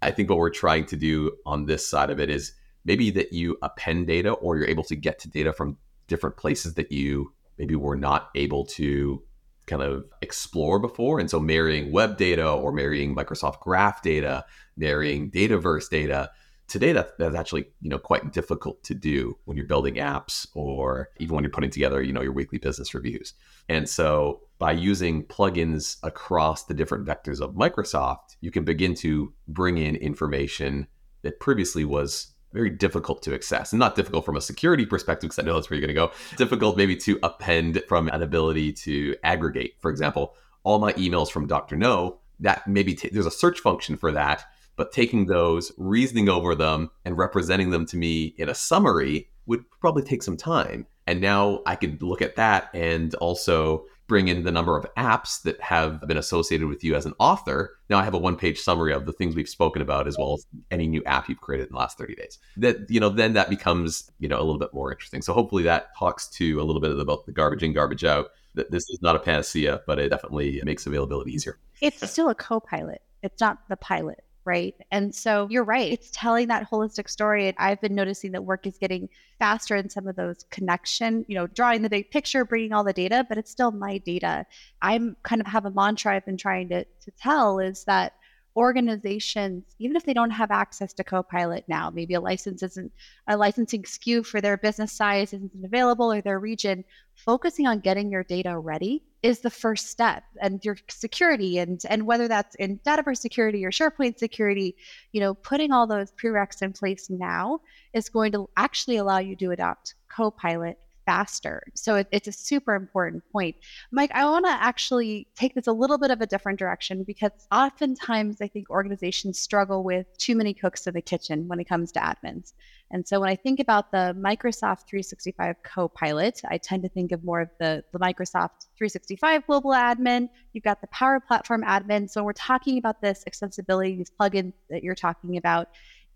I 0.00 0.12
think 0.12 0.30
what 0.30 0.38
we're 0.38 0.50
trying 0.50 0.86
to 0.86 0.96
do 0.96 1.32
on 1.44 1.66
this 1.66 1.84
side 1.84 2.08
of 2.08 2.20
it 2.20 2.30
is 2.30 2.52
maybe 2.84 3.10
that 3.10 3.32
you 3.32 3.58
append 3.60 4.06
data 4.06 4.30
or 4.30 4.56
you're 4.56 4.68
able 4.68 4.84
to 4.84 4.94
get 4.94 5.18
to 5.20 5.28
data 5.28 5.52
from 5.52 5.76
different 6.06 6.36
places 6.36 6.74
that 6.74 6.92
you 6.92 7.32
maybe 7.58 7.74
were 7.74 7.96
not 7.96 8.30
able 8.36 8.64
to 8.64 9.24
kind 9.68 9.82
of 9.82 10.04
explore 10.22 10.78
before. 10.78 11.20
And 11.20 11.30
so 11.30 11.38
marrying 11.38 11.92
web 11.92 12.16
data 12.16 12.50
or 12.50 12.72
marrying 12.72 13.14
Microsoft 13.14 13.60
Graph 13.60 14.02
data, 14.02 14.44
marrying 14.76 15.30
Dataverse 15.30 15.88
data, 15.88 16.30
today 16.68 16.92
that, 16.92 17.18
that's 17.18 17.34
actually 17.34 17.66
you 17.80 17.88
know 17.88 17.98
quite 17.98 18.32
difficult 18.32 18.82
to 18.84 18.94
do 18.94 19.36
when 19.46 19.56
you're 19.56 19.66
building 19.66 19.94
apps 19.94 20.46
or 20.54 21.08
even 21.18 21.34
when 21.34 21.42
you're 21.42 21.50
putting 21.50 21.70
together 21.70 22.02
you 22.02 22.12
know 22.12 22.20
your 22.20 22.32
weekly 22.32 22.58
business 22.58 22.94
reviews. 22.94 23.34
And 23.68 23.88
so 23.88 24.42
by 24.58 24.72
using 24.72 25.24
plugins 25.24 25.96
across 26.02 26.64
the 26.64 26.74
different 26.74 27.06
vectors 27.06 27.40
of 27.40 27.54
Microsoft, 27.54 28.36
you 28.40 28.50
can 28.50 28.64
begin 28.64 28.94
to 28.96 29.32
bring 29.48 29.78
in 29.78 29.96
information 29.96 30.86
that 31.22 31.40
previously 31.40 31.84
was 31.84 32.34
very 32.52 32.70
difficult 32.70 33.22
to 33.22 33.34
access. 33.34 33.72
Not 33.72 33.94
difficult 33.94 34.24
from 34.24 34.36
a 34.36 34.40
security 34.40 34.86
perspective 34.86 35.30
because 35.30 35.38
i 35.38 35.46
know 35.46 35.54
that's 35.54 35.70
where 35.70 35.78
you're 35.78 35.86
going 35.86 35.94
to 35.94 36.06
go. 36.06 36.36
Difficult 36.36 36.76
maybe 36.76 36.96
to 36.96 37.18
append 37.22 37.82
from 37.88 38.08
an 38.08 38.22
ability 38.22 38.72
to 38.72 39.14
aggregate. 39.22 39.74
For 39.80 39.90
example 39.90 40.34
all 40.64 40.78
my 40.78 40.92
emails 40.94 41.30
from 41.30 41.46
dr 41.46 41.74
no 41.76 42.18
that 42.40 42.66
maybe 42.66 42.94
t- 42.94 43.08
there's 43.10 43.26
a 43.26 43.30
search 43.30 43.60
function 43.60 43.96
for 43.96 44.12
that 44.12 44.44
but 44.76 44.92
taking 44.92 45.26
those 45.26 45.72
reasoning 45.76 46.28
over 46.28 46.54
them 46.54 46.90
and 47.04 47.18
representing 47.18 47.70
them 47.70 47.84
to 47.84 47.96
me 47.96 48.34
in 48.38 48.48
a 48.48 48.54
summary 48.54 49.28
would 49.46 49.68
probably 49.80 50.02
take 50.02 50.22
some 50.22 50.36
time. 50.36 50.86
And 51.06 51.20
now 51.20 51.62
i 51.66 51.74
could 51.74 52.02
look 52.02 52.22
at 52.22 52.36
that 52.36 52.70
and 52.74 53.14
also 53.16 53.86
bring 54.08 54.28
in 54.28 54.42
the 54.42 54.50
number 54.50 54.76
of 54.76 54.86
apps 54.96 55.42
that 55.42 55.60
have 55.60 56.00
been 56.08 56.16
associated 56.16 56.66
with 56.66 56.82
you 56.82 56.96
as 56.96 57.06
an 57.06 57.14
author. 57.18 57.78
Now 57.88 57.98
I 57.98 58.04
have 58.04 58.14
a 58.14 58.18
one-page 58.18 58.58
summary 58.58 58.92
of 58.92 59.06
the 59.06 59.12
things 59.12 59.36
we've 59.36 59.48
spoken 59.48 59.82
about 59.82 60.08
as 60.08 60.16
well 60.18 60.34
as 60.34 60.46
any 60.70 60.88
new 60.88 61.04
app 61.04 61.28
you've 61.28 61.40
created 61.40 61.68
in 61.68 61.72
the 61.72 61.78
last 61.78 61.98
30 61.98 62.16
days. 62.16 62.38
That 62.56 62.90
you 62.90 62.98
know, 62.98 63.10
then 63.10 63.34
that 63.34 63.50
becomes, 63.50 64.10
you 64.18 64.28
know, 64.28 64.38
a 64.38 64.42
little 64.42 64.58
bit 64.58 64.74
more 64.74 64.90
interesting. 64.90 65.22
So 65.22 65.32
hopefully 65.32 65.62
that 65.64 65.96
talks 65.96 66.26
to 66.30 66.60
a 66.60 66.64
little 66.64 66.80
bit 66.80 66.98
about 66.98 67.26
the 67.26 67.32
garbage 67.32 67.62
in, 67.62 67.72
garbage 67.72 68.04
out. 68.04 68.28
That 68.54 68.70
this 68.72 68.88
is 68.88 68.98
not 69.02 69.14
a 69.14 69.20
panacea, 69.20 69.82
but 69.86 70.00
it 70.00 70.08
definitely 70.08 70.60
makes 70.64 70.86
availability 70.86 71.32
easier. 71.32 71.58
It's 71.80 72.10
still 72.10 72.28
a 72.28 72.34
co-pilot. 72.34 73.02
It's 73.22 73.40
not 73.40 73.68
the 73.68 73.76
pilot 73.76 74.24
right? 74.48 74.74
And 74.90 75.14
so 75.14 75.46
you're 75.50 75.62
right. 75.62 75.92
It's 75.92 76.10
telling 76.10 76.48
that 76.48 76.70
holistic 76.70 77.10
story. 77.10 77.48
And 77.48 77.56
I've 77.58 77.82
been 77.82 77.94
noticing 77.94 78.32
that 78.32 78.42
work 78.42 78.66
is 78.66 78.78
getting 78.78 79.10
faster 79.38 79.76
in 79.76 79.90
some 79.90 80.08
of 80.08 80.16
those 80.16 80.46
connection, 80.50 81.26
you 81.28 81.34
know, 81.34 81.46
drawing 81.48 81.82
the 81.82 81.90
big 81.90 82.10
picture, 82.10 82.46
bringing 82.46 82.72
all 82.72 82.82
the 82.82 82.94
data, 82.94 83.26
but 83.28 83.36
it's 83.36 83.50
still 83.50 83.70
my 83.70 83.98
data. 83.98 84.46
I'm 84.80 85.16
kind 85.22 85.42
of 85.42 85.46
have 85.46 85.66
a 85.66 85.70
mantra 85.70 86.16
I've 86.16 86.24
been 86.24 86.38
trying 86.38 86.70
to, 86.70 86.84
to 86.84 87.10
tell 87.20 87.58
is 87.58 87.84
that 87.84 88.14
organizations, 88.56 89.64
even 89.78 89.96
if 89.96 90.04
they 90.04 90.14
don't 90.14 90.30
have 90.30 90.50
access 90.50 90.94
to 90.94 91.04
Copilot 91.04 91.64
now, 91.68 91.90
maybe 91.90 92.14
a 92.14 92.20
license 92.20 92.62
isn't 92.62 92.90
a 93.26 93.36
licensing 93.36 93.82
SKU 93.82 94.24
for 94.24 94.40
their 94.40 94.56
business 94.56 94.92
size 94.92 95.34
isn't 95.34 95.52
available 95.62 96.10
or 96.10 96.22
their 96.22 96.40
region, 96.40 96.84
focusing 97.14 97.66
on 97.66 97.80
getting 97.80 98.10
your 98.10 98.24
data 98.24 98.58
ready 98.58 99.04
is 99.22 99.40
the 99.40 99.50
first 99.50 99.88
step 99.88 100.24
and 100.40 100.64
your 100.64 100.76
security 100.88 101.58
and 101.58 101.82
and 101.88 102.06
whether 102.06 102.28
that's 102.28 102.54
in 102.56 102.78
Dataverse 102.78 103.18
security 103.18 103.64
or 103.64 103.70
SharePoint 103.70 104.18
security, 104.18 104.76
you 105.12 105.20
know, 105.20 105.34
putting 105.34 105.72
all 105.72 105.86
those 105.86 106.12
prereqs 106.12 106.62
in 106.62 106.72
place 106.72 107.10
now 107.10 107.60
is 107.92 108.08
going 108.08 108.32
to 108.32 108.48
actually 108.56 108.96
allow 108.96 109.18
you 109.18 109.34
to 109.36 109.50
adopt 109.50 109.94
Copilot 110.08 110.78
faster. 111.08 111.62
So 111.72 111.94
it, 111.94 112.06
it's 112.12 112.28
a 112.28 112.32
super 112.32 112.74
important 112.74 113.22
point. 113.32 113.56
Mike, 113.90 114.10
I 114.12 114.26
want 114.26 114.44
to 114.44 114.52
actually 114.52 115.26
take 115.34 115.54
this 115.54 115.66
a 115.66 115.72
little 115.72 115.96
bit 115.96 116.10
of 116.10 116.20
a 116.20 116.26
different 116.26 116.58
direction 116.58 117.02
because 117.02 117.30
oftentimes 117.50 118.42
I 118.42 118.48
think 118.48 118.68
organizations 118.68 119.38
struggle 119.38 119.82
with 119.82 120.06
too 120.18 120.36
many 120.36 120.52
cooks 120.52 120.86
in 120.86 120.92
the 120.92 121.00
kitchen 121.00 121.48
when 121.48 121.60
it 121.60 121.64
comes 121.64 121.92
to 121.92 122.00
admins. 122.00 122.52
And 122.90 123.08
so 123.08 123.20
when 123.20 123.30
I 123.30 123.36
think 123.36 123.58
about 123.58 123.90
the 123.90 124.14
Microsoft 124.18 124.86
365 124.86 125.56
Copilot, 125.62 126.42
I 126.50 126.58
tend 126.58 126.82
to 126.82 126.90
think 126.90 127.12
of 127.12 127.24
more 127.24 127.40
of 127.40 127.48
the, 127.58 127.82
the 127.92 127.98
Microsoft 127.98 128.68
365 128.76 129.46
global 129.46 129.70
admin. 129.70 130.28
You've 130.52 130.64
got 130.64 130.82
the 130.82 130.88
Power 130.88 131.20
Platform 131.20 131.62
admin. 131.62 132.10
So 132.10 132.20
when 132.20 132.26
we're 132.26 132.32
talking 132.34 132.76
about 132.76 133.00
this 133.00 133.24
extensibility, 133.26 133.96
these 133.96 134.10
plugins 134.10 134.52
that 134.68 134.82
you're 134.82 134.94
talking 134.94 135.38
about, 135.38 135.68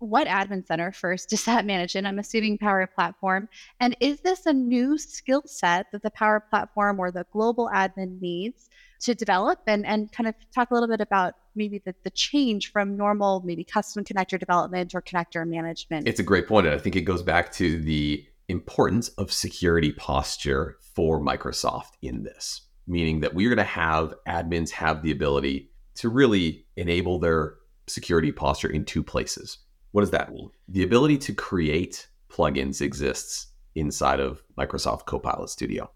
what 0.03 0.27
admin 0.27 0.65
center 0.65 0.91
first 0.91 1.29
does 1.29 1.45
that 1.45 1.65
manage 1.65 1.95
in? 1.95 2.05
I'm 2.05 2.19
assuming 2.19 2.57
Power 2.57 2.85
Platform. 2.87 3.47
And 3.79 3.95
is 3.99 4.19
this 4.19 4.45
a 4.45 4.53
new 4.53 4.97
skill 4.97 5.43
set 5.45 5.91
that 5.91 6.03
the 6.03 6.11
Power 6.11 6.41
Platform 6.41 6.99
or 6.99 7.09
the 7.09 7.25
global 7.31 7.69
admin 7.73 8.19
needs 8.21 8.69
to 9.01 9.15
develop 9.15 9.59
and, 9.67 9.85
and 9.85 10.11
kind 10.11 10.27
of 10.27 10.35
talk 10.53 10.71
a 10.71 10.73
little 10.73 10.89
bit 10.89 11.01
about 11.01 11.35
maybe 11.55 11.81
the, 11.85 11.95
the 12.03 12.09
change 12.09 12.71
from 12.71 12.97
normal, 12.97 13.41
maybe 13.45 13.63
custom 13.63 14.03
connector 14.03 14.39
development 14.39 14.93
or 14.93 15.01
connector 15.01 15.47
management? 15.47 16.07
It's 16.07 16.19
a 16.19 16.23
great 16.23 16.47
point. 16.47 16.67
And 16.67 16.75
I 16.75 16.79
think 16.79 16.95
it 16.95 17.01
goes 17.01 17.21
back 17.21 17.51
to 17.53 17.79
the 17.79 18.25
importance 18.49 19.09
of 19.09 19.31
security 19.31 19.93
posture 19.93 20.77
for 20.81 21.19
Microsoft 21.21 21.91
in 22.01 22.23
this, 22.23 22.61
meaning 22.87 23.21
that 23.21 23.33
we're 23.33 23.49
going 23.49 23.57
to 23.57 23.63
have 23.63 24.13
admins 24.27 24.71
have 24.71 25.01
the 25.01 25.11
ability 25.11 25.69
to 25.95 26.09
really 26.09 26.65
enable 26.75 27.19
their 27.19 27.55
security 27.87 28.31
posture 28.31 28.69
in 28.69 28.85
two 28.85 29.03
places. 29.03 29.59
What 29.93 30.01
does 30.01 30.11
that? 30.11 30.31
The 30.67 30.83
ability 30.83 31.17
to 31.19 31.33
create 31.33 32.07
plugins 32.29 32.81
exists 32.81 33.47
inside 33.75 34.19
of 34.19 34.43
Microsoft 34.57 35.05
Copilot 35.05 35.49
Studio. 35.49 35.89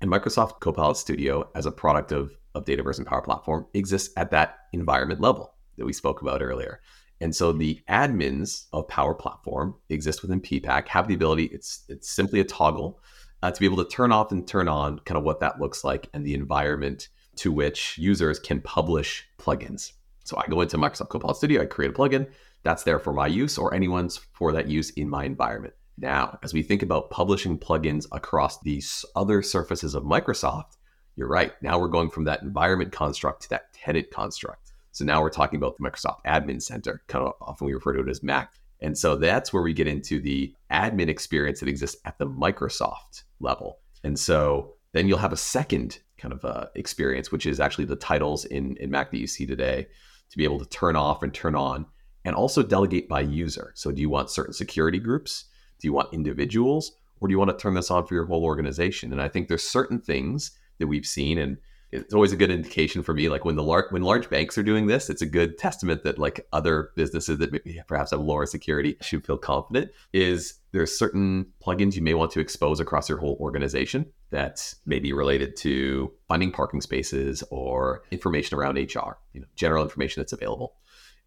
And 0.00 0.10
Microsoft 0.10 0.60
Copilot 0.60 0.96
Studio, 0.96 1.50
as 1.54 1.66
a 1.66 1.72
product 1.72 2.12
of 2.12 2.30
of 2.54 2.64
Dataverse 2.64 2.98
and 2.98 3.06
Power 3.06 3.22
Platform 3.22 3.66
exists 3.74 4.12
at 4.16 4.30
that 4.30 4.58
environment 4.72 5.20
level 5.20 5.54
that 5.76 5.86
we 5.86 5.92
spoke 5.92 6.20
about 6.20 6.42
earlier. 6.42 6.80
And 7.20 7.34
so 7.34 7.52
the 7.52 7.80
admins 7.88 8.66
of 8.72 8.86
Power 8.88 9.14
Platform 9.14 9.74
exist 9.88 10.22
within 10.22 10.40
PPAC, 10.40 10.88
have 10.88 11.08
the 11.08 11.14
ability, 11.14 11.44
it's 11.46 11.84
it's 11.88 12.10
simply 12.10 12.40
a 12.40 12.44
toggle 12.44 13.00
uh, 13.42 13.50
to 13.50 13.60
be 13.60 13.66
able 13.66 13.82
to 13.82 13.90
turn 13.90 14.12
off 14.12 14.30
and 14.30 14.46
turn 14.46 14.68
on 14.68 14.98
kind 15.00 15.18
of 15.18 15.24
what 15.24 15.40
that 15.40 15.60
looks 15.60 15.84
like 15.84 16.08
and 16.12 16.24
the 16.24 16.34
environment 16.34 17.08
to 17.36 17.50
which 17.50 17.96
users 17.98 18.38
can 18.38 18.60
publish 18.60 19.26
plugins. 19.38 19.92
So 20.24 20.36
I 20.36 20.46
go 20.48 20.60
into 20.60 20.76
Microsoft 20.76 21.08
Copilot 21.08 21.36
Studio, 21.36 21.62
I 21.62 21.66
create 21.66 21.90
a 21.90 21.94
plugin 21.94 22.28
that's 22.62 22.82
there 22.82 22.98
for 22.98 23.12
my 23.12 23.26
use 23.26 23.58
or 23.58 23.74
anyone's 23.74 24.20
for 24.32 24.52
that 24.52 24.68
use 24.68 24.90
in 24.90 25.08
my 25.08 25.24
environment. 25.24 25.74
Now, 25.96 26.38
as 26.42 26.54
we 26.54 26.62
think 26.62 26.82
about 26.82 27.10
publishing 27.10 27.58
plugins 27.58 28.06
across 28.12 28.60
these 28.60 29.04
other 29.16 29.42
surfaces 29.42 29.94
of 29.94 30.04
Microsoft, 30.04 30.76
you're 31.16 31.28
right. 31.28 31.52
Now 31.62 31.78
we're 31.78 31.88
going 31.88 32.10
from 32.10 32.24
that 32.24 32.42
environment 32.42 32.92
construct 32.92 33.42
to 33.42 33.50
that 33.50 33.72
tenant 33.72 34.10
construct. 34.10 34.72
So 34.92 35.04
now 35.04 35.20
we're 35.20 35.30
talking 35.30 35.56
about 35.56 35.76
the 35.76 35.82
Microsoft 35.82 36.22
Admin 36.24 36.62
Center. 36.62 37.02
Kind 37.08 37.26
of 37.26 37.34
often 37.40 37.66
we 37.66 37.74
refer 37.74 37.92
to 37.94 38.00
it 38.00 38.08
as 38.08 38.22
MAC. 38.22 38.52
And 38.80 38.96
so 38.96 39.16
that's 39.16 39.52
where 39.52 39.62
we 39.62 39.72
get 39.72 39.88
into 39.88 40.20
the 40.20 40.54
admin 40.70 41.08
experience 41.08 41.60
that 41.60 41.68
exists 41.68 42.00
at 42.04 42.18
the 42.18 42.26
Microsoft 42.26 43.24
level. 43.40 43.78
And 44.04 44.18
so 44.18 44.74
then 44.92 45.08
you'll 45.08 45.18
have 45.18 45.32
a 45.32 45.36
second 45.36 45.98
kind 46.16 46.32
of 46.32 46.44
uh, 46.44 46.66
experience, 46.76 47.32
which 47.32 47.46
is 47.46 47.58
actually 47.60 47.86
the 47.86 47.96
titles 47.96 48.44
in, 48.44 48.76
in 48.76 48.90
Mac 48.90 49.10
that 49.10 49.18
you 49.18 49.26
see 49.26 49.46
today 49.46 49.86
to 50.30 50.38
be 50.38 50.44
able 50.44 50.58
to 50.60 50.68
turn 50.68 50.94
off 50.94 51.22
and 51.22 51.34
turn 51.34 51.54
on 51.54 51.86
and 52.24 52.34
also 52.34 52.62
delegate 52.62 53.08
by 53.08 53.20
user. 53.20 53.72
So 53.74 53.90
do 53.92 54.00
you 54.00 54.10
want 54.10 54.30
certain 54.30 54.52
security 54.52 54.98
groups? 54.98 55.44
Do 55.80 55.88
you 55.88 55.92
want 55.92 56.12
individuals? 56.12 56.92
Or 57.20 57.28
do 57.28 57.32
you 57.32 57.38
want 57.38 57.50
to 57.50 57.56
turn 57.56 57.74
this 57.74 57.90
on 57.90 58.06
for 58.06 58.14
your 58.14 58.26
whole 58.26 58.44
organization? 58.44 59.12
And 59.12 59.20
I 59.20 59.28
think 59.28 59.48
there's 59.48 59.68
certain 59.68 60.00
things 60.00 60.52
that 60.78 60.86
we've 60.86 61.06
seen 61.06 61.38
and 61.38 61.58
it's 61.90 62.12
always 62.12 62.32
a 62.32 62.36
good 62.36 62.50
indication 62.50 63.02
for 63.02 63.14
me 63.14 63.28
like 63.28 63.44
when 63.44 63.56
the 63.56 63.62
large 63.62 63.90
when 63.90 64.02
large 64.02 64.28
banks 64.28 64.58
are 64.58 64.62
doing 64.62 64.86
this 64.86 65.08
it's 65.08 65.22
a 65.22 65.26
good 65.26 65.56
testament 65.56 66.02
that 66.04 66.18
like 66.18 66.46
other 66.52 66.90
businesses 66.96 67.38
that 67.38 67.50
maybe 67.50 67.80
perhaps 67.86 68.10
have 68.10 68.20
lower 68.20 68.46
security 68.46 68.96
should 69.00 69.24
feel 69.24 69.38
confident 69.38 69.90
is 70.12 70.54
there's 70.72 70.96
certain 70.96 71.46
plugins 71.64 71.94
you 71.94 72.02
may 72.02 72.14
want 72.14 72.30
to 72.30 72.40
expose 72.40 72.78
across 72.78 73.08
your 73.08 73.18
whole 73.18 73.36
organization 73.40 74.04
that 74.30 74.74
may 74.84 74.98
be 74.98 75.12
related 75.12 75.56
to 75.56 76.12
finding 76.28 76.52
parking 76.52 76.80
spaces 76.80 77.42
or 77.50 78.02
information 78.10 78.58
around 78.58 78.76
hr 78.76 79.16
you 79.32 79.40
know 79.40 79.46
general 79.56 79.82
information 79.82 80.20
that's 80.20 80.32
available 80.32 80.74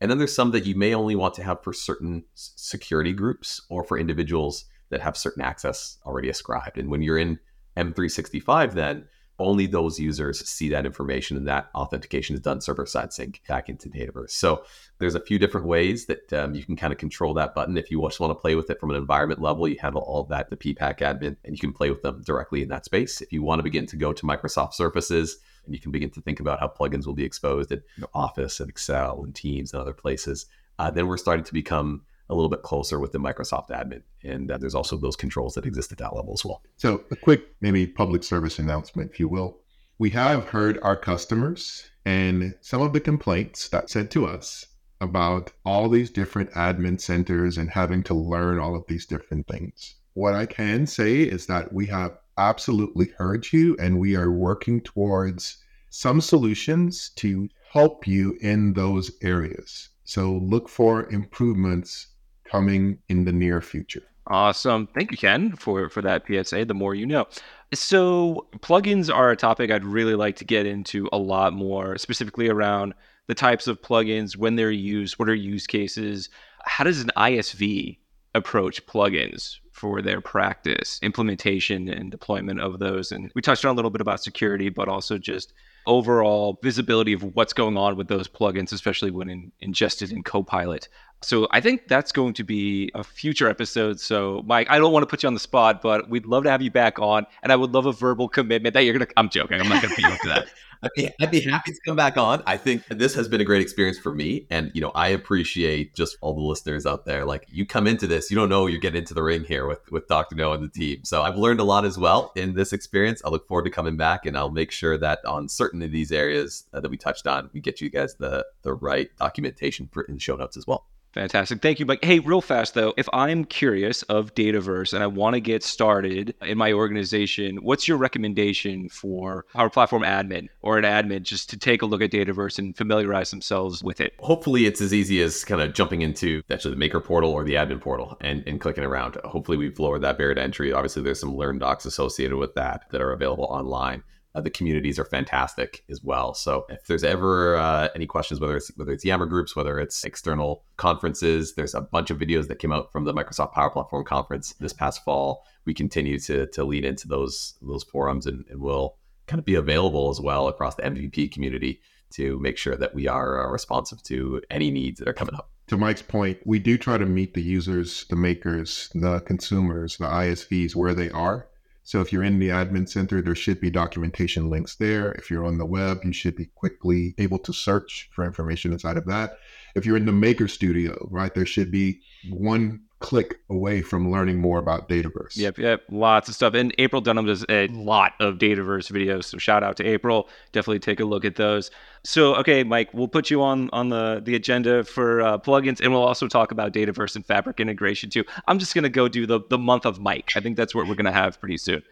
and 0.02 0.12
then 0.12 0.18
there's 0.18 0.36
some 0.36 0.52
that 0.52 0.66
you 0.66 0.76
may 0.76 0.94
only 0.94 1.16
want 1.16 1.36
to 1.36 1.44
have 1.44 1.64
for 1.64 1.72
certain 1.72 2.26
security 2.36 3.14
groups 3.14 3.62
or 3.70 3.84
for 3.84 3.98
individuals 3.98 4.66
that 4.90 5.02
have 5.02 5.16
certain 5.16 5.42
access 5.42 5.98
already 6.06 6.28
ascribed 6.30 6.78
and 6.78 6.90
when 6.90 7.02
you're 7.02 7.18
in 7.18 7.40
m365 7.78 8.74
then 8.74 9.06
only 9.42 9.66
those 9.66 10.00
users 10.00 10.48
see 10.48 10.70
that 10.70 10.86
information 10.86 11.36
and 11.36 11.48
that 11.48 11.70
authentication 11.76 12.36
is 12.36 12.42
done 12.42 12.62
server 12.62 12.86
side 12.86 13.12
sync 13.12 13.42
back 13.48 13.70
into 13.70 13.90
Dataverse. 13.90 14.32
So 14.32 14.64
there's 15.00 15.16
a 15.16 15.20
few 15.20 15.40
different 15.40 15.68
ways 15.68 16.06
that 16.06 16.32
um, 16.32 16.54
you 16.54 16.64
can 16.64 16.76
kind 16.76 16.94
of 16.94 17.00
control 17.00 17.34
that 17.34 17.56
button. 17.56 17.78
If 17.78 17.92
you 17.92 18.02
just 18.04 18.20
want 18.20 18.32
to 18.32 18.42
play 18.42 18.56
with 18.56 18.70
it 18.70 18.80
from 18.80 18.92
an 18.92 18.96
environment 18.96 19.42
level, 19.42 19.68
you 19.68 19.78
handle 19.82 20.02
all 20.02 20.22
of 20.22 20.30
that, 20.30 20.50
the 20.50 20.58
PPAC 20.58 21.00
admin, 21.00 21.38
and 21.44 21.56
you 21.56 21.60
can 21.60 21.74
play 21.74 21.90
with 21.90 22.02
them 22.04 22.22
directly 22.24 22.62
in 22.62 22.70
that 22.70 22.86
space. 22.86 23.22
If 23.22 23.34
you 23.34 23.42
want 23.42 23.60
to 23.60 23.64
begin 23.64 23.88
to 23.88 23.96
go 23.96 24.14
to 24.14 24.26
Microsoft 24.26 24.74
Surfaces, 24.74 25.38
and 25.66 25.74
you 25.74 25.82
can 25.82 25.92
begin 25.92 26.10
to 26.12 26.22
think 26.22 26.40
about 26.40 26.60
how 26.60 26.68
plugins 26.68 27.06
will 27.06 27.14
be 27.14 27.24
exposed 27.24 27.72
in 27.72 27.82
you 27.96 28.02
know, 28.02 28.10
Office 28.14 28.60
and 28.60 28.70
Excel 28.70 29.24
and 29.24 29.36
Teams 29.36 29.74
and 29.74 29.82
other 29.82 29.94
places, 29.94 30.46
uh, 30.80 30.90
then 30.92 31.08
we're 31.08 31.18
starting 31.18 31.46
to 31.46 31.54
become 31.54 32.02
a 32.30 32.36
little 32.36 32.50
bit 32.50 32.64
closer 32.64 33.00
with 33.00 33.12
the 33.12 33.20
Microsoft 33.20 33.70
admin. 33.70 34.02
And 34.24 34.50
uh, 34.50 34.58
there's 34.58 34.76
also 34.76 34.98
those 34.98 35.16
controls 35.16 35.54
that 35.56 35.66
exist 35.66 35.92
at 35.92 35.98
that 36.00 36.16
level 36.16 36.34
as 36.34 36.46
well. 36.46 36.64
So, 36.78 37.04
a 37.12 37.16
quick, 37.16 37.44
maybe 37.60 37.86
public 37.86 38.24
service 38.24 38.58
announcement, 38.58 39.12
if 39.12 39.20
you 39.20 39.28
will. 39.28 39.60
We 40.00 40.10
have 40.12 40.46
heard 40.46 40.80
our 40.82 40.96
customers 40.96 41.90
and 42.06 42.56
some 42.62 42.82
of 42.82 42.94
the 42.94 43.00
complaints 43.00 43.70
that 43.70 43.90
said 43.90 44.10
to 44.12 44.26
us 44.26 44.66
about 45.00 45.52
all 45.66 45.90
these 45.90 46.10
different 46.10 46.52
admin 46.52 47.00
centers 47.00 47.58
and 47.58 47.70
having 47.70 48.04
to 48.04 48.14
learn 48.14 48.60
all 48.60 48.76
of 48.76 48.86
these 48.88 49.06
different 49.06 49.48
things. 49.48 49.96
What 50.14 50.34
I 50.34 50.46
can 50.46 50.88
say 50.88 51.22
is 51.22 51.46
that 51.48 51.74
we 51.74 51.88
have 51.88 52.18
absolutely 52.38 53.08
heard 53.18 53.52
you 53.52 53.76
and 53.80 54.00
we 54.00 54.16
are 54.16 54.32
working 54.32 54.82
towards 54.82 55.58
some 55.90 56.22
solutions 56.22 57.10
to 57.18 57.50
help 57.72 58.08
you 58.08 58.38
in 58.42 58.74
those 58.74 59.12
areas. 59.22 59.90
So 60.04 60.34
look 60.44 60.70
for 60.70 61.10
improvements 61.12 62.08
coming 62.46 63.00
in 63.10 63.26
the 63.26 63.32
near 63.32 63.62
future. 63.62 64.04
Awesome. 64.28 64.88
Thank 64.88 65.12
you, 65.12 65.18
Ken, 65.18 65.56
for, 65.56 65.90
for 65.90 66.02
that 66.02 66.24
PSA. 66.28 66.66
The 66.66 66.74
more 66.74 66.94
you 66.94 67.06
know. 67.06 67.28
So, 67.74 68.48
plugins 68.58 69.14
are 69.14 69.32
a 69.32 69.38
topic 69.38 69.72
I'd 69.72 69.86
really 69.86 70.16
like 70.16 70.36
to 70.38 70.46
get 70.46 70.66
into 70.66 71.10
a 71.12 71.18
lot 71.18 71.54
more, 71.54 71.98
specifically 71.98 72.50
around 72.50 72.94
the 73.28 73.34
types 73.34 73.68
of 73.68 73.82
plugins, 73.82 74.36
when 74.36 74.58
they're 74.58 74.72
used, 74.72 75.18
what 75.18 75.30
are 75.30 75.34
use 75.34 75.66
cases, 75.66 76.30
how 76.66 76.84
does 76.84 77.02
an 77.02 77.12
ISV 77.16 77.98
approach 78.36 78.86
plugins 78.86 79.58
for 79.82 80.00
their 80.00 80.22
practice, 80.22 81.00
implementation, 81.02 81.90
and 81.90 82.12
deployment 82.12 82.62
of 82.62 82.78
those. 82.78 83.12
And 83.12 83.32
we 83.34 83.42
touched 83.42 83.66
on 83.66 83.72
a 83.72 83.74
little 83.74 83.90
bit 83.90 84.00
about 84.00 84.22
security, 84.22 84.70
but 84.70 84.88
also 84.88 85.18
just 85.18 85.54
overall 85.88 86.60
visibility 86.62 87.14
of 87.14 87.24
what's 87.36 87.52
going 87.52 87.78
on 87.78 87.96
with 87.96 88.08
those 88.08 88.28
plugins, 88.28 88.72
especially 88.72 89.10
when 89.10 89.28
in, 89.28 89.52
ingested 89.60 90.12
in 90.12 90.22
Copilot. 90.22 90.88
So 91.24 91.48
I 91.50 91.62
think 91.62 91.88
that's 91.88 92.12
going 92.12 92.36
to 92.36 92.44
be 92.44 92.92
a 92.94 93.04
future 93.04 93.50
episode. 93.50 94.00
So 94.00 94.44
Mike, 94.46 94.68
I 94.70 94.78
don't 94.78 94.94
want 94.94 95.02
to 95.02 95.08
put 95.08 95.24
you 95.24 95.28
on 95.28 95.34
the 95.34 95.40
spot, 95.40 95.82
but 95.82 96.08
we'd 96.12 96.28
love 96.28 96.44
to 96.44 96.52
have 96.52 96.62
you 96.62 96.70
back 96.70 97.00
on, 97.00 97.26
and 97.42 97.52
I 97.52 97.56
would 97.56 97.72
love 97.72 97.88
a 97.88 97.92
verbal 97.92 98.30
commitment 98.30 98.76
that 98.76 98.82
you're 98.82 98.94
gonna. 98.94 99.08
I'm 99.18 99.30
joking. 99.30 99.60
I'm 99.60 99.68
not 99.68 99.82
gonna 99.82 99.96
put 99.96 100.04
you 100.04 100.12
up 100.12 100.20
to 100.20 100.28
that. 100.30 100.46
I'd 100.84 100.92
be, 100.96 101.10
I'd 101.20 101.32
be 101.32 101.42
happy 101.42 101.72
to 101.72 101.80
come 101.86 101.96
back 101.96 102.18
on. 102.18 102.42
I 102.46 102.58
think 102.58 102.86
this 102.88 103.14
has 103.16 103.28
been 103.28 103.42
a 103.42 103.46
great 103.46 103.62
experience 103.62 104.00
for 104.00 104.14
me. 104.14 104.48
And, 104.50 104.72
you 104.74 104.82
know, 104.82 104.92
I 104.96 105.10
appreciate 105.10 105.94
just 105.94 106.18
all 106.22 106.34
the 106.34 106.42
listeners 106.42 106.86
out 106.86 107.06
there. 107.06 107.26
Like 107.26 107.48
you 107.52 107.66
come 107.66 107.88
into 107.88 108.08
this, 108.08 108.32
you 108.32 108.36
don't 108.36 108.50
know 108.50 108.68
you're 108.68 108.80
getting 108.80 109.00
into 109.00 109.14
the 109.14 109.24
ring 109.24 109.44
here 109.44 109.68
with, 109.68 109.80
with 109.92 110.08
Dr. 110.08 110.36
No 110.36 110.54
and 110.54 110.64
the 110.64 110.70
team. 110.70 111.04
So 111.04 111.22
I've 111.22 111.38
learned 111.38 111.60
a 111.60 111.64
lot 111.64 111.86
as 111.86 111.98
well 111.98 112.32
in 112.36 112.54
this 112.56 112.74
experience. 112.74 113.22
I 113.24 113.30
look 113.30 113.48
forward 113.48 113.66
to 113.66 113.70
coming 113.70 113.98
back 113.98 114.26
and 114.26 114.38
I'll 114.38 114.50
make 114.50 114.72
sure 114.72 114.98
that 114.98 115.24
on 115.26 115.48
certain 115.50 115.82
of 115.82 115.92
these 115.92 116.12
areas 116.12 116.66
uh, 116.74 116.80
that 116.80 116.90
we 116.90 116.98
touched 116.98 117.28
on, 117.28 117.50
we 117.54 117.60
get 117.60 117.82
you 117.82 117.90
guys 117.90 118.16
the, 118.16 118.46
the 118.64 118.74
right 118.74 119.10
documentation 119.18 119.88
for 119.92 120.04
in 120.04 120.18
show 120.18 120.36
notes 120.36 120.58
as 120.58 120.66
well. 120.66 120.88
Fantastic. 121.14 121.62
Thank 121.62 121.80
you, 121.80 121.86
Mike. 121.86 122.04
Hey, 122.04 122.20
real 122.20 122.40
fast 122.40 122.74
though, 122.74 122.94
if 122.96 123.10
I'm 123.12 123.44
curious 123.44 124.02
of 124.04 124.34
Dataverse 124.34 124.94
and 124.94 125.04
I 125.04 125.08
want 125.08 125.34
to 125.34 125.42
get 125.42 125.62
started 125.62 126.34
in 126.42 126.58
my 126.58 126.72
organization, 126.72 127.58
what's 127.58 127.86
your 127.86 127.98
recommendation 127.98 128.88
for 128.88 129.46
our 129.54 129.70
platform 129.70 130.04
admin 130.04 130.48
or 130.62 130.71
an 130.78 130.84
admin 130.84 131.24
just 131.24 131.50
to 131.50 131.58
take 131.58 131.82
a 131.82 131.86
look 131.86 132.02
at 132.02 132.12
Dataverse 132.12 132.60
and 132.60 132.76
familiarize 132.76 133.32
themselves 133.32 133.84
with 133.84 134.02
it? 134.02 134.14
Hopefully, 134.20 134.66
it's 134.66 134.82
as 134.82 134.94
easy 134.94 135.22
as 135.22 135.44
kind 135.44 135.62
of 135.62 135.74
jumping 135.74 136.02
into 136.02 136.42
actually 136.50 136.72
the 136.72 136.80
maker 136.80 137.00
portal 137.00 137.32
or 137.32 137.44
the 137.44 137.56
admin 137.56 137.82
portal 137.82 138.18
and, 138.22 138.44
and 138.48 138.62
clicking 138.62 138.84
around. 138.84 139.16
Hopefully, 139.24 139.58
we've 139.58 139.80
lowered 139.80 140.02
that 140.02 140.18
barrier 140.18 140.36
to 140.36 140.42
entry. 140.42 140.72
Obviously, 140.74 141.04
there's 141.04 141.20
some 141.20 141.36
learn 141.36 141.60
docs 141.60 141.86
associated 141.86 142.38
with 142.38 142.54
that 142.56 142.84
that 142.92 143.02
are 143.02 143.12
available 143.12 143.46
online. 143.46 144.04
Uh, 144.34 144.42
the 144.42 144.50
communities 144.50 144.98
are 144.98 145.06
fantastic 145.06 145.84
as 145.90 146.02
well. 146.04 146.34
So 146.34 146.66
if 146.70 146.86
there's 146.88 147.04
ever 147.04 147.58
uh, 147.58 147.90
any 147.94 148.06
questions, 148.06 148.40
whether 148.40 148.56
it's 148.56 148.72
whether 148.78 148.94
it's 148.94 149.04
Yammer 149.04 149.26
groups, 149.26 149.56
whether 149.56 149.78
it's 149.78 150.06
external 150.06 150.64
conferences, 150.78 151.56
there's 151.56 151.76
a 151.76 151.82
bunch 151.82 152.12
of 152.12 152.18
videos 152.18 152.48
that 152.48 152.60
came 152.60 152.72
out 152.72 152.92
from 152.92 153.04
the 153.04 153.14
Microsoft 153.14 153.52
Power 153.52 153.70
Platform 153.70 154.06
conference 154.06 154.54
this 154.60 154.72
past 154.72 155.04
fall. 155.04 155.46
We 155.66 155.74
continue 155.74 156.18
to 156.20 156.48
to 156.48 156.64
lead 156.64 156.86
into 156.86 157.10
those 157.10 157.56
those 157.62 157.84
forums, 157.84 158.26
and, 158.26 158.46
and 158.50 158.62
we'll 158.62 158.96
kind 159.32 159.40
of 159.40 159.46
be 159.46 159.56
available 159.56 160.10
as 160.10 160.20
well 160.20 160.50
across 160.50 160.76
the 160.76 160.84
MVP 160.84 161.32
community 161.32 161.82
to 162.12 162.38
make 162.40 162.58
sure 162.58 162.76
that 162.76 162.94
we 162.94 163.08
are 163.08 163.48
uh, 163.48 163.50
responsive 163.50 164.04
to 164.04 164.42
any 164.52 164.70
needs 164.70 165.00
that 165.00 165.08
are 165.08 165.14
coming 165.14 165.36
up. 165.36 165.50
to 165.68 165.78
Mike's 165.78 166.02
point, 166.02 166.38
we 166.46 166.60
do 166.60 166.78
try 166.78 166.98
to 166.98 167.06
meet 167.06 167.34
the 167.34 167.42
users, 167.42 168.06
the 168.10 168.18
makers, 168.18 168.90
the 168.94 169.22
consumers, 169.22 169.96
the 169.96 170.06
ISVs 170.06 170.76
where 170.76 170.94
they 170.94 171.10
are. 171.12 171.48
So 171.84 172.02
if 172.02 172.12
you're 172.12 172.26
in 172.26 172.40
the 172.40 172.50
admin 172.50 172.90
center, 172.90 173.22
there 173.22 173.36
should 173.36 173.62
be 173.62 173.70
documentation 173.70 174.50
links 174.50 174.76
there. 174.76 175.14
If 175.14 175.32
you're 175.32 175.46
on 175.46 175.58
the 175.58 175.66
web, 175.66 176.00
you 176.04 176.12
should 176.12 176.36
be 176.36 176.48
quickly 176.54 177.16
able 177.18 177.40
to 177.40 177.54
search 177.54 178.10
for 178.14 178.26
information 178.26 178.74
inside 178.74 178.98
of 178.98 179.06
that. 179.06 179.38
If 179.76 179.86
you're 179.86 179.98
in 179.98 180.06
the 180.06 180.12
maker 180.12 180.50
studio, 180.50 181.08
right, 181.10 181.34
there 181.34 181.46
should 181.46 181.72
be 181.72 182.02
one 182.30 182.82
click 183.02 183.40
away 183.50 183.82
from 183.82 184.12
learning 184.12 184.40
more 184.40 184.60
about 184.60 184.88
Dataverse. 184.88 185.36
Yep, 185.36 185.58
yep, 185.58 185.84
lots 185.90 186.30
of 186.30 186.36
stuff. 186.36 186.54
And 186.54 186.74
April 186.78 187.02
Dunham 187.02 187.26
does 187.26 187.44
a 187.50 187.68
lot 187.70 188.14
of 188.20 188.36
Dataverse 188.36 188.92
videos, 188.92 189.26
so 189.26 189.38
shout 189.38 189.64
out 189.64 189.76
to 189.78 189.84
April. 189.84 190.30
Definitely 190.54 190.80
take 190.80 191.00
a 191.00 191.06
look 191.06 191.26
at 191.26 191.36
those. 191.36 191.72
So, 192.04 192.36
okay, 192.36 192.64
Mike, 192.64 192.94
we'll 192.94 193.08
put 193.08 193.30
you 193.30 193.44
on 193.44 193.70
on 193.72 193.90
the 193.90 194.22
the 194.24 194.36
agenda 194.36 194.84
for 194.84 195.22
uh, 195.22 195.38
plugins, 195.38 195.82
and 195.82 195.92
we'll 195.92 196.04
also 196.04 196.28
talk 196.28 196.52
about 196.52 196.74
Dataverse 196.74 197.16
and 197.16 197.26
Fabric 197.26 197.60
integration 197.60 198.10
too. 198.10 198.24
I'm 198.48 198.58
just 198.58 198.74
gonna 198.74 198.90
go 198.90 199.08
do 199.08 199.28
the 199.28 199.42
the 199.50 199.58
month 199.58 199.86
of 199.86 200.00
Mike. 200.00 200.32
I 200.36 200.40
think 200.40 200.58
that's 200.58 200.74
what 200.74 200.88
we're 200.88 200.96
gonna 200.96 201.12
have 201.12 201.40
pretty 201.40 201.58
soon. 201.58 201.84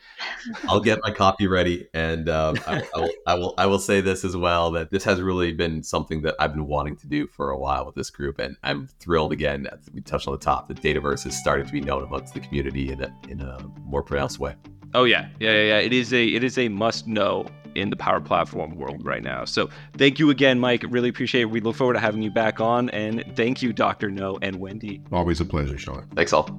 I'll 0.67 0.79
get 0.79 0.99
my 1.03 1.11
copy 1.11 1.47
ready, 1.47 1.87
and 1.93 2.27
um, 2.29 2.55
I, 2.65 2.83
I, 2.95 2.99
will, 2.99 3.09
I 3.27 3.33
will 3.35 3.53
I 3.59 3.65
will 3.67 3.79
say 3.79 4.01
this 4.01 4.23
as 4.23 4.35
well 4.35 4.71
that 4.71 4.89
this 4.89 5.03
has 5.03 5.21
really 5.21 5.53
been 5.53 5.83
something 5.83 6.21
that 6.21 6.35
I've 6.39 6.53
been 6.53 6.67
wanting 6.67 6.95
to 6.97 7.07
do 7.07 7.27
for 7.27 7.51
a 7.51 7.57
while 7.57 7.85
with 7.85 7.95
this 7.95 8.09
group, 8.09 8.39
and 8.39 8.57
I'm 8.63 8.87
thrilled 8.99 9.31
again. 9.31 9.67
As 9.71 9.89
we 9.93 10.01
touched 10.01 10.27
on 10.27 10.33
the 10.33 10.39
top, 10.39 10.67
that 10.69 10.79
Dataverse 10.99 11.25
is 11.25 11.37
starting 11.37 11.65
to 11.65 11.71
be 11.71 11.81
known 11.81 12.03
amongst 12.03 12.33
the 12.33 12.39
community 12.39 12.91
in 12.91 13.01
a 13.03 13.15
in 13.27 13.41
a 13.41 13.59
more 13.85 14.03
pronounced 14.03 14.39
way. 14.39 14.55
Oh 14.93 15.03
yeah, 15.03 15.27
yeah, 15.39 15.51
yeah, 15.51 15.63
yeah. 15.63 15.77
It 15.77 15.93
is 15.93 16.13
a 16.13 16.25
it 16.25 16.43
is 16.43 16.57
a 16.57 16.69
must 16.69 17.07
know 17.07 17.45
in 17.75 17.89
the 17.89 17.95
Power 17.95 18.19
Platform 18.19 18.75
world 18.75 19.05
right 19.05 19.23
now. 19.23 19.45
So 19.45 19.69
thank 19.97 20.19
you 20.19 20.29
again, 20.29 20.59
Mike. 20.59 20.83
Really 20.89 21.09
appreciate 21.09 21.41
it. 21.41 21.45
We 21.45 21.61
look 21.61 21.75
forward 21.75 21.93
to 21.93 21.99
having 21.99 22.21
you 22.21 22.31
back 22.31 22.59
on. 22.59 22.89
And 22.89 23.23
thank 23.35 23.61
you, 23.61 23.73
Dr. 23.73 24.09
No 24.09 24.39
and 24.41 24.57
Wendy. 24.59 25.01
Always 25.11 25.39
a 25.39 25.45
pleasure, 25.45 25.77
Sean. 25.77 26.07
Thanks 26.15 26.33
all. 26.33 26.49